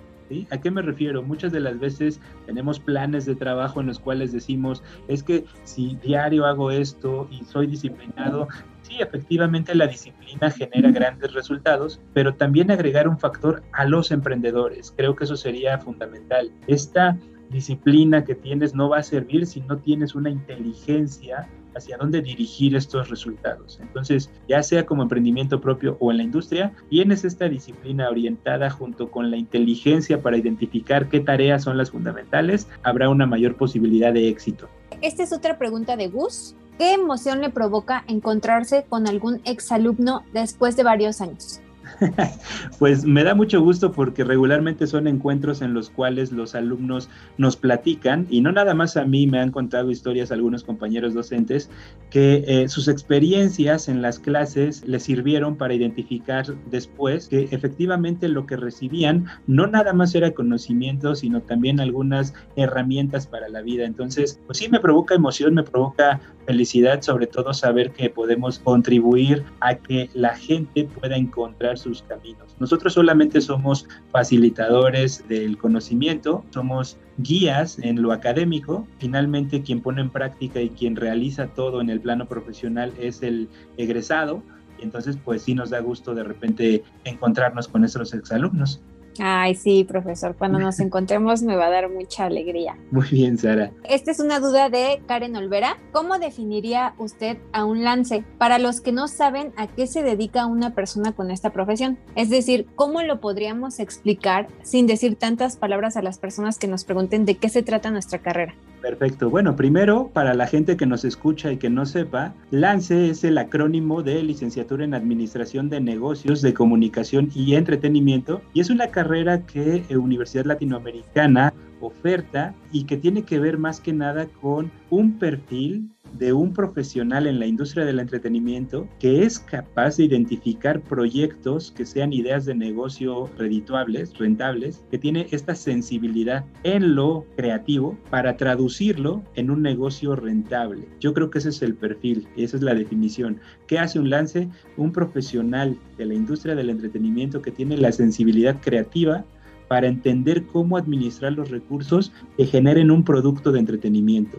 ¿A 0.51 0.61
qué 0.61 0.71
me 0.71 0.83
refiero? 0.83 1.23
Muchas 1.23 1.53
de 1.53 1.61
las 1.61 1.79
veces 1.79 2.21
tenemos 2.47 2.79
planes 2.79 3.25
de 3.25 3.35
trabajo 3.35 3.81
en 3.81 3.87
los 3.87 3.99
cuales 3.99 4.33
decimos, 4.33 4.83
es 5.09 5.23
que 5.23 5.44
si 5.64 5.97
diario 5.97 6.44
hago 6.44 6.71
esto 6.71 7.29
y 7.31 7.44
soy 7.44 7.66
disciplinado, 7.66 8.49
sí, 8.83 8.97
efectivamente 9.01 9.75
la 9.75 9.87
disciplina 9.87 10.51
genera 10.51 10.90
grandes 10.90 11.33
resultados, 11.33 12.01
pero 12.12 12.35
también 12.35 12.71
agregar 12.71 13.09
un 13.09 13.18
factor 13.18 13.62
a 13.73 13.85
los 13.85 14.11
emprendedores. 14.11 14.92
Creo 14.97 15.16
que 15.16 15.25
eso 15.25 15.37
sería 15.37 15.79
fundamental. 15.79 16.53
Esta 16.66 17.16
disciplina 17.49 18.25
que 18.25 18.35
tienes 18.35 18.75
no 18.75 18.90
va 18.90 18.99
a 18.99 19.03
servir 19.03 19.47
si 19.47 19.62
no 19.62 19.79
tienes 19.79 20.14
una 20.14 20.29
inteligencia 20.29 21.49
hacia 21.74 21.96
dónde 21.96 22.22
dirigir 22.22 22.74
estos 22.76 23.09
resultados. 23.09 23.78
Entonces, 23.81 24.31
ya 24.48 24.62
sea 24.62 24.87
como 24.87 25.02
emprendimiento 25.02 25.61
propio 25.61 25.96
o 26.00 26.11
en 26.11 26.18
la 26.18 26.22
industria, 26.22 26.72
tienes 26.90 27.24
esta 27.24 27.48
disciplina 27.48 28.09
orientada 28.09 28.70
junto 28.70 29.11
con 29.11 29.31
la 29.31 29.37
inteligencia 29.37 30.22
para 30.22 30.37
identificar 30.37 31.09
qué 31.09 31.20
tareas 31.20 31.62
son 31.64 31.76
las 31.76 31.90
fundamentales, 31.90 32.68
habrá 32.83 33.09
una 33.09 33.26
mayor 33.26 33.57
posibilidad 33.57 34.12
de 34.12 34.28
éxito. 34.28 34.68
Esta 35.00 35.22
es 35.22 35.33
otra 35.33 35.59
pregunta 35.59 35.96
de 35.96 36.09
Gus. 36.09 36.54
¿Qué 36.78 36.92
emoción 36.94 37.40
le 37.40 37.50
provoca 37.50 38.04
encontrarse 38.07 38.85
con 38.88 39.09
algún 39.09 39.40
exalumno 39.44 40.22
después 40.33 40.76
de 40.76 40.85
varios 40.85 41.20
años? 41.20 41.61
pues 42.78 43.04
me 43.04 43.24
da 43.24 43.34
mucho 43.34 43.61
gusto 43.61 43.92
porque 43.92 44.24
regularmente 44.24 44.87
son 44.87 45.06
encuentros 45.06 45.62
en 45.62 45.74
los 45.74 45.90
cuales 45.90 46.32
los 46.32 46.54
alumnos 46.54 47.08
nos 47.37 47.56
platican 47.56 48.26
y 48.30 48.40
no 48.40 48.52
nada 48.52 48.74
más 48.74 48.96
a 48.96 49.04
mí 49.04 49.26
me 49.26 49.40
han 49.40 49.50
contado 49.50 49.90
historias 49.90 50.30
algunos 50.30 50.64
compañeros 50.64 51.14
docentes 51.14 51.70
que 52.11 52.44
eh, 52.46 52.68
sus 52.68 52.88
experiencias 52.88 53.88
en 53.88 54.02
las 54.02 54.18
clases 54.18 54.87
les 54.87 55.02
sirvieron 55.02 55.56
para 55.56 55.74
identificar 55.74 56.46
después 56.70 57.28
que 57.28 57.48
efectivamente 57.50 58.28
lo 58.28 58.46
que 58.46 58.56
recibían 58.56 59.26
no 59.46 59.66
nada 59.66 59.92
más 59.92 60.14
era 60.14 60.32
conocimiento 60.32 61.14
sino 61.14 61.40
también 61.42 61.80
algunas 61.80 62.34
herramientas 62.56 63.26
para 63.26 63.48
la 63.48 63.62
vida. 63.62 63.84
Entonces, 63.84 64.40
pues 64.46 64.58
sí 64.58 64.68
me 64.68 64.80
provoca 64.80 65.14
emoción, 65.14 65.54
me 65.54 65.62
provoca 65.62 66.20
felicidad, 66.46 67.02
sobre 67.02 67.26
todo 67.26 67.52
saber 67.52 67.90
que 67.90 68.08
podemos 68.08 68.58
contribuir 68.58 69.44
a 69.61 69.74
que 69.74 70.08
la 70.14 70.34
gente 70.34 70.84
pueda 70.84 71.16
encontrar 71.16 71.78
sus 71.88 72.03
caminos. 72.03 72.55
Nosotros 72.59 72.92
solamente 72.92 73.40
somos 73.40 73.88
facilitadores 74.12 75.27
del 75.29 75.57
conocimiento, 75.57 76.44
somos 76.51 76.98
guías 77.16 77.79
en 77.79 78.03
lo 78.03 78.12
académico. 78.12 78.87
Finalmente, 78.98 79.62
quien 79.62 79.81
pone 79.81 80.03
en 80.03 80.11
práctica 80.11 80.61
y 80.61 80.70
quien 80.70 80.96
realiza 80.96 81.48
todo 81.48 81.81
en 81.81 81.90
el 81.90 82.01
plano 82.01 82.27
profesional 82.27 82.92
es 82.98 83.22
el 83.22 83.48
egresado. 83.77 84.42
Y 84.79 84.85
entonces, 84.85 85.18
pues 85.24 85.42
sí 85.42 85.55
nos 85.55 85.70
da 85.70 85.81
gusto 85.81 86.14
de 86.14 86.24
repente 86.24 86.85
encontrarnos 87.05 87.68
con 87.68 87.81
nuestros 87.81 88.12
exalumnos. 88.14 88.81
Ay, 89.18 89.54
sí, 89.54 89.85
profesor, 89.85 90.37
cuando 90.37 90.59
nos 90.59 90.81
encontremos 90.81 91.42
me 91.42 91.57
va 91.57 91.66
a 91.66 91.70
dar 91.70 91.90
mucha 91.90 92.26
alegría. 92.26 92.76
Muy 92.90 93.07
bien, 93.09 93.38
Sara. 93.38 93.70
Esta 93.85 94.11
es 94.11 94.20
una 94.20 94.40
duda 94.40 94.70
de 94.70 95.00
Karen 95.07 95.37
Olvera. 95.37 95.78
¿Cómo 95.92 96.18
definiría 96.18 96.94
usted 96.98 97.38
a 97.52 97.64
un 97.64 97.85
lance 97.85 98.24
para 98.38 98.59
los 98.59 98.81
que 98.81 98.92
no 98.92 99.09
saben 99.09 99.52
a 99.57 99.66
qué 99.66 99.87
se 99.87 100.02
dedica 100.02 100.46
una 100.46 100.74
persona 100.74 101.12
con 101.12 101.31
esta 101.31 101.50
profesión? 101.50 101.98
Es 102.14 102.31
decir, 102.31 102.66
¿cómo 102.74 103.02
lo 103.02 103.20
podríamos 103.20 103.81
explicar 103.81 104.48
sin 104.62 104.87
decir 104.87 105.16
tantas 105.16 105.57
palabras 105.57 105.96
a 105.96 106.02
las 106.02 106.18
personas 106.18 106.59
que 106.59 106.68
nos 106.68 106.85
pregunten 106.85 107.24
de 107.24 107.37
qué 107.37 107.48
se 107.48 107.62
trata 107.62 107.90
nuestra 107.90 108.20
carrera? 108.20 108.54
Perfecto. 108.81 109.28
Bueno, 109.28 109.57
primero, 109.57 110.09
para 110.12 110.35
la 110.35 110.46
gente 110.46 110.76
que 110.76 110.87
nos 110.87 111.04
escucha 111.04 111.50
y 111.50 111.57
que 111.57 111.68
no 111.68 111.85
sepa, 111.85 112.35
LANCE 112.50 113.11
es 113.11 113.24
el 113.24 113.37
acrónimo 113.38 114.02
de 114.02 114.22
Licenciatura 114.22 114.85
en 114.85 114.94
Administración 114.94 115.68
de 115.68 115.81
Negocios, 115.81 116.42
de 116.42 116.54
Comunicación 116.54 117.31
y 117.35 117.57
Entretenimiento 117.57 118.40
y 118.54 118.61
es 118.61 118.70
una 118.70 118.88
carrera 118.88 119.08
que 119.47 119.85
eh, 119.88 119.97
Universidad 119.97 120.44
Latinoamericana 120.44 121.53
oferta 121.81 122.55
y 122.73 122.85
que 122.85 122.97
tiene 122.97 123.23
que 123.23 123.38
ver 123.38 123.59
más 123.59 123.81
que 123.81 123.92
nada 123.92 124.27
con 124.40 124.71
un 124.90 125.18
perfil 125.18 125.90
de 126.12 126.33
un 126.33 126.53
profesional 126.53 127.27
en 127.27 127.38
la 127.38 127.47
industria 127.47 127.85
del 127.85 128.01
entretenimiento 128.01 128.88
que 128.99 129.23
es 129.25 129.38
capaz 129.38 129.97
de 129.97 130.05
identificar 130.05 130.81
proyectos 130.81 131.71
que 131.71 131.87
sean 131.87 132.12
ideas 132.12 132.44
de 132.44 132.55
negocio 132.55 133.31
redituables, 133.37 134.16
rentables, 134.18 134.85
que 134.90 134.99
tiene 134.99 135.27
esta 135.31 135.55
sensibilidad 135.55 136.44
en 136.64 136.94
lo 136.94 137.27
creativo 137.37 137.97
para 138.11 138.37
traducirlo 138.37 139.23
en 139.35 139.51
un 139.51 139.62
negocio 139.62 140.16
rentable. 140.16 140.88
Yo 141.01 141.14
creo 141.14 141.31
que 141.31 141.38
ese 141.38 141.51
es 141.51 141.62
el 141.62 141.75
perfil, 141.75 142.27
esa 142.37 142.57
es 142.57 142.62
la 142.62 142.75
definición. 142.75 143.40
¿Qué 143.66 143.79
hace 143.79 143.99
un 143.99 144.11
lance? 144.11 144.49
Un 144.77 144.92
profesional 144.92 145.79
de 145.97 146.07
la 146.07 146.14
industria 146.14 146.55
del 146.55 146.71
entretenimiento 146.71 147.42
que 147.42 147.51
tiene 147.51 147.77
la 147.77 147.92
sensibilidad 147.92 148.61
creativa 148.61 149.25
para 149.68 149.87
entender 149.87 150.47
cómo 150.47 150.77
administrar 150.77 151.33
los 151.33 151.51
recursos 151.51 152.12
que 152.37 152.47
generen 152.47 152.90
un 152.90 153.05
producto 153.05 153.53
de 153.53 153.61
entretenimiento. 153.61 154.38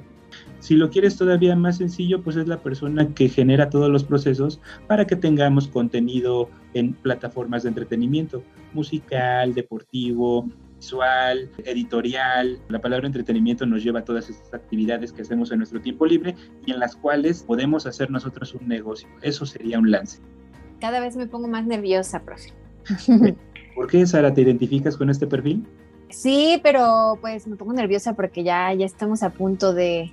Si 0.59 0.75
lo 0.75 0.89
quieres 0.89 1.15
todavía 1.17 1.55
más 1.55 1.77
sencillo, 1.77 2.21
pues 2.21 2.35
es 2.35 2.47
la 2.47 2.57
persona 2.61 3.13
que 3.13 3.29
genera 3.29 3.69
todos 3.69 3.89
los 3.89 4.03
procesos 4.03 4.59
para 4.87 5.07
que 5.07 5.15
tengamos 5.15 5.67
contenido 5.67 6.49
en 6.73 6.93
plataformas 6.93 7.63
de 7.63 7.69
entretenimiento, 7.69 8.43
musical, 8.73 9.53
deportivo, 9.53 10.45
visual, 10.77 11.49
editorial. 11.65 12.59
La 12.67 12.81
palabra 12.81 13.07
entretenimiento 13.07 13.65
nos 13.65 13.83
lleva 13.83 13.99
a 13.99 14.05
todas 14.05 14.29
estas 14.29 14.53
actividades 14.53 15.13
que 15.13 15.21
hacemos 15.21 15.51
en 15.51 15.59
nuestro 15.59 15.81
tiempo 15.81 16.05
libre 16.05 16.35
y 16.65 16.71
en 16.71 16.79
las 16.79 16.95
cuales 16.95 17.43
podemos 17.43 17.85
hacer 17.85 18.11
nosotros 18.11 18.53
un 18.53 18.67
negocio. 18.67 19.07
Eso 19.21 19.45
sería 19.45 19.79
un 19.79 19.91
lance. 19.91 20.19
Cada 20.81 20.99
vez 20.99 21.15
me 21.15 21.27
pongo 21.27 21.47
más 21.47 21.65
nerviosa, 21.65 22.23
profe. 22.23 22.53
¿Por 23.75 23.87
qué, 23.87 24.05
Sara, 24.05 24.33
te 24.33 24.41
identificas 24.41 24.97
con 24.97 25.09
este 25.09 25.25
perfil? 25.25 25.65
Sí, 26.09 26.59
pero 26.63 27.17
pues 27.21 27.47
me 27.47 27.55
pongo 27.55 27.73
nerviosa 27.73 28.13
porque 28.13 28.43
ya, 28.43 28.73
ya 28.73 28.85
estamos 28.85 29.21
a 29.21 29.29
punto 29.29 29.73
de, 29.73 30.11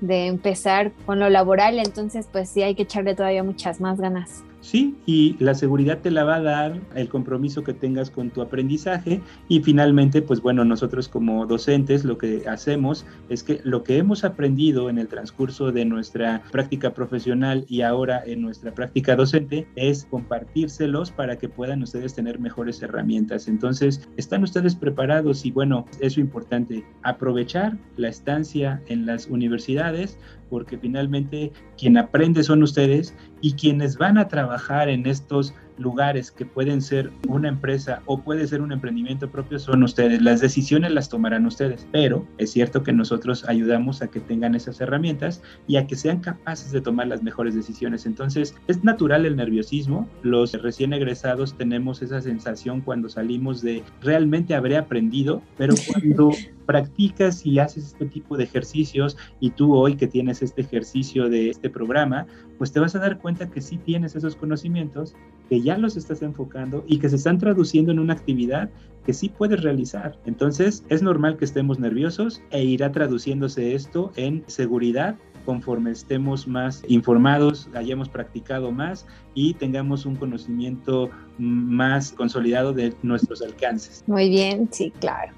de 0.00 0.26
empezar 0.26 0.92
con 1.06 1.20
lo 1.20 1.28
laboral, 1.28 1.78
entonces 1.78 2.28
pues 2.30 2.48
sí 2.48 2.62
hay 2.62 2.74
que 2.74 2.82
echarle 2.82 3.14
todavía 3.14 3.42
muchas 3.42 3.80
más 3.80 4.00
ganas. 4.00 4.44
Sí, 4.64 4.96
y 5.04 5.36
la 5.40 5.52
seguridad 5.52 5.98
te 5.98 6.10
la 6.10 6.24
va 6.24 6.36
a 6.36 6.40
dar 6.40 6.80
el 6.94 7.10
compromiso 7.10 7.62
que 7.62 7.74
tengas 7.74 8.10
con 8.10 8.30
tu 8.30 8.40
aprendizaje 8.40 9.20
y 9.46 9.60
finalmente, 9.60 10.22
pues 10.22 10.40
bueno, 10.40 10.64
nosotros 10.64 11.06
como 11.06 11.44
docentes 11.44 12.02
lo 12.02 12.16
que 12.16 12.48
hacemos 12.48 13.04
es 13.28 13.42
que 13.42 13.60
lo 13.62 13.84
que 13.84 13.98
hemos 13.98 14.24
aprendido 14.24 14.88
en 14.88 14.96
el 14.96 15.08
transcurso 15.08 15.70
de 15.70 15.84
nuestra 15.84 16.42
práctica 16.50 16.94
profesional 16.94 17.66
y 17.68 17.82
ahora 17.82 18.22
en 18.24 18.40
nuestra 18.40 18.72
práctica 18.72 19.16
docente 19.16 19.66
es 19.76 20.06
compartírselos 20.06 21.10
para 21.10 21.36
que 21.36 21.50
puedan 21.50 21.82
ustedes 21.82 22.14
tener 22.14 22.38
mejores 22.38 22.82
herramientas. 22.82 23.48
Entonces, 23.48 24.08
¿están 24.16 24.44
ustedes 24.44 24.74
preparados? 24.74 25.44
Y 25.44 25.50
bueno, 25.50 25.84
eso 26.00 26.20
importante, 26.20 26.86
aprovechar 27.02 27.76
la 27.98 28.08
estancia 28.08 28.80
en 28.86 29.04
las 29.04 29.26
universidades 29.26 30.16
porque 30.54 30.78
finalmente 30.78 31.52
quien 31.76 31.98
aprende 31.98 32.44
son 32.44 32.62
ustedes 32.62 33.14
y 33.40 33.54
quienes 33.54 33.98
van 33.98 34.18
a 34.18 34.28
trabajar 34.54 34.88
en 34.88 35.06
estos 35.06 35.52
lugares 35.76 36.30
que 36.30 36.46
pueden 36.46 36.80
ser 36.80 37.10
una 37.28 37.48
empresa 37.48 38.02
o 38.06 38.20
puede 38.20 38.46
ser 38.46 38.62
un 38.62 38.72
emprendimiento 38.72 39.30
propio 39.30 39.58
son 39.58 39.82
ustedes. 39.82 40.22
Las 40.22 40.40
decisiones 40.40 40.92
las 40.92 41.08
tomarán 41.08 41.46
ustedes, 41.46 41.86
pero 41.92 42.26
es 42.38 42.52
cierto 42.52 42.82
que 42.82 42.92
nosotros 42.92 43.44
ayudamos 43.48 44.02
a 44.02 44.08
que 44.08 44.20
tengan 44.20 44.54
esas 44.54 44.80
herramientas 44.80 45.42
y 45.66 45.76
a 45.76 45.86
que 45.86 45.96
sean 45.96 46.20
capaces 46.20 46.72
de 46.72 46.80
tomar 46.80 47.08
las 47.08 47.22
mejores 47.22 47.54
decisiones. 47.54 48.06
Entonces, 48.06 48.54
es 48.68 48.84
natural 48.84 49.26
el 49.26 49.36
nerviosismo. 49.36 50.08
Los 50.22 50.52
recién 50.52 50.92
egresados 50.92 51.56
tenemos 51.56 52.02
esa 52.02 52.20
sensación 52.20 52.80
cuando 52.80 53.08
salimos 53.08 53.62
de 53.62 53.82
realmente 54.00 54.54
habré 54.54 54.76
aprendido, 54.76 55.42
pero 55.56 55.74
cuando 55.92 56.30
practicas 56.66 57.44
y 57.44 57.58
haces 57.58 57.88
este 57.88 58.06
tipo 58.06 58.36
de 58.36 58.44
ejercicios 58.44 59.16
y 59.40 59.50
tú 59.50 59.74
hoy 59.74 59.96
que 59.96 60.06
tienes 60.06 60.42
este 60.42 60.62
ejercicio 60.62 61.28
de 61.28 61.50
este 61.50 61.70
programa, 61.70 62.26
pues 62.58 62.72
te 62.72 62.80
vas 62.80 62.94
a 62.94 62.98
dar 62.98 63.18
cuenta 63.18 63.50
que 63.50 63.60
sí 63.60 63.76
tienes 63.78 64.16
esos 64.16 64.36
conocimientos, 64.36 65.14
que 65.48 65.60
ya 65.64 65.76
los 65.78 65.96
estás 65.96 66.22
enfocando 66.22 66.84
y 66.86 66.98
que 66.98 67.08
se 67.08 67.16
están 67.16 67.38
traduciendo 67.38 67.90
en 67.90 67.98
una 67.98 68.12
actividad 68.12 68.70
que 69.04 69.12
sí 69.12 69.28
puedes 69.28 69.62
realizar. 69.62 70.16
Entonces 70.26 70.84
es 70.88 71.02
normal 71.02 71.36
que 71.36 71.44
estemos 71.44 71.78
nerviosos 71.78 72.42
e 72.50 72.62
irá 72.62 72.92
traduciéndose 72.92 73.74
esto 73.74 74.12
en 74.16 74.44
seguridad 74.46 75.16
conforme 75.44 75.90
estemos 75.90 76.48
más 76.48 76.82
informados, 76.88 77.68
hayamos 77.74 78.08
practicado 78.08 78.72
más 78.72 79.06
y 79.34 79.54
tengamos 79.54 80.06
un 80.06 80.16
conocimiento 80.16 81.10
más 81.38 82.12
consolidado 82.12 82.72
de 82.72 82.94
nuestros 83.02 83.42
alcances. 83.42 84.02
Muy 84.06 84.28
bien, 84.28 84.68
sí, 84.72 84.92
claro. 85.00 85.32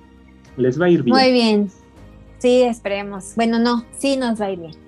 Les 0.57 0.81
va 0.81 0.87
a 0.87 0.91
ir 0.91 1.03
bien. 1.03 1.17
Muy 1.17 1.33
bien. 1.33 1.71
Sí, 2.39 2.63
esperemos. 2.63 3.33
Bueno, 3.35 3.59
no, 3.59 3.85
sí 3.99 4.17
nos 4.17 4.41
va 4.41 4.47
a 4.47 4.51
ir 4.53 4.61
bien. 4.61 4.86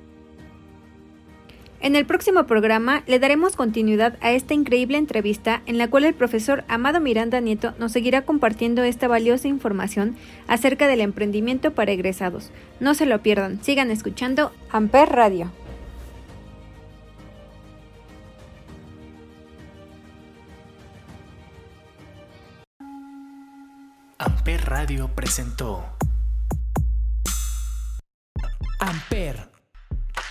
En 1.81 1.95
el 1.95 2.07
próximo 2.07 2.45
programa 2.45 3.05
le 3.07 3.21
daremos 3.21 3.55
continuidad 3.55 4.19
a 4.21 4.33
esta 4.33 4.53
increíble 4.53 4.99
entrevista 4.99 5.63
en 5.67 5.79
la 5.79 5.89
cual 5.89 6.05
el 6.05 6.15
profesor 6.15 6.65
Amado 6.67 6.99
Miranda 7.01 7.41
Nieto 7.41 7.73
nos 7.79 7.93
seguirá 7.93 8.23
compartiendo 8.23 8.83
esta 8.83 9.07
valiosa 9.07 9.47
información 9.47 10.17
acerca 10.49 10.89
del 10.89 11.01
emprendimiento 11.01 11.75
para 11.75 11.93
egresados. 11.93 12.51
No 12.81 12.95
se 12.95 13.07
lo 13.07 13.23
pierdan, 13.23 13.63
sigan 13.63 13.93
escuchando 13.93 14.53
Amper 14.71 15.09
Radio. 15.11 15.53
Amper 24.19 24.65
Radio 24.65 25.09
presentó 25.15 25.85
Amper, 28.81 29.48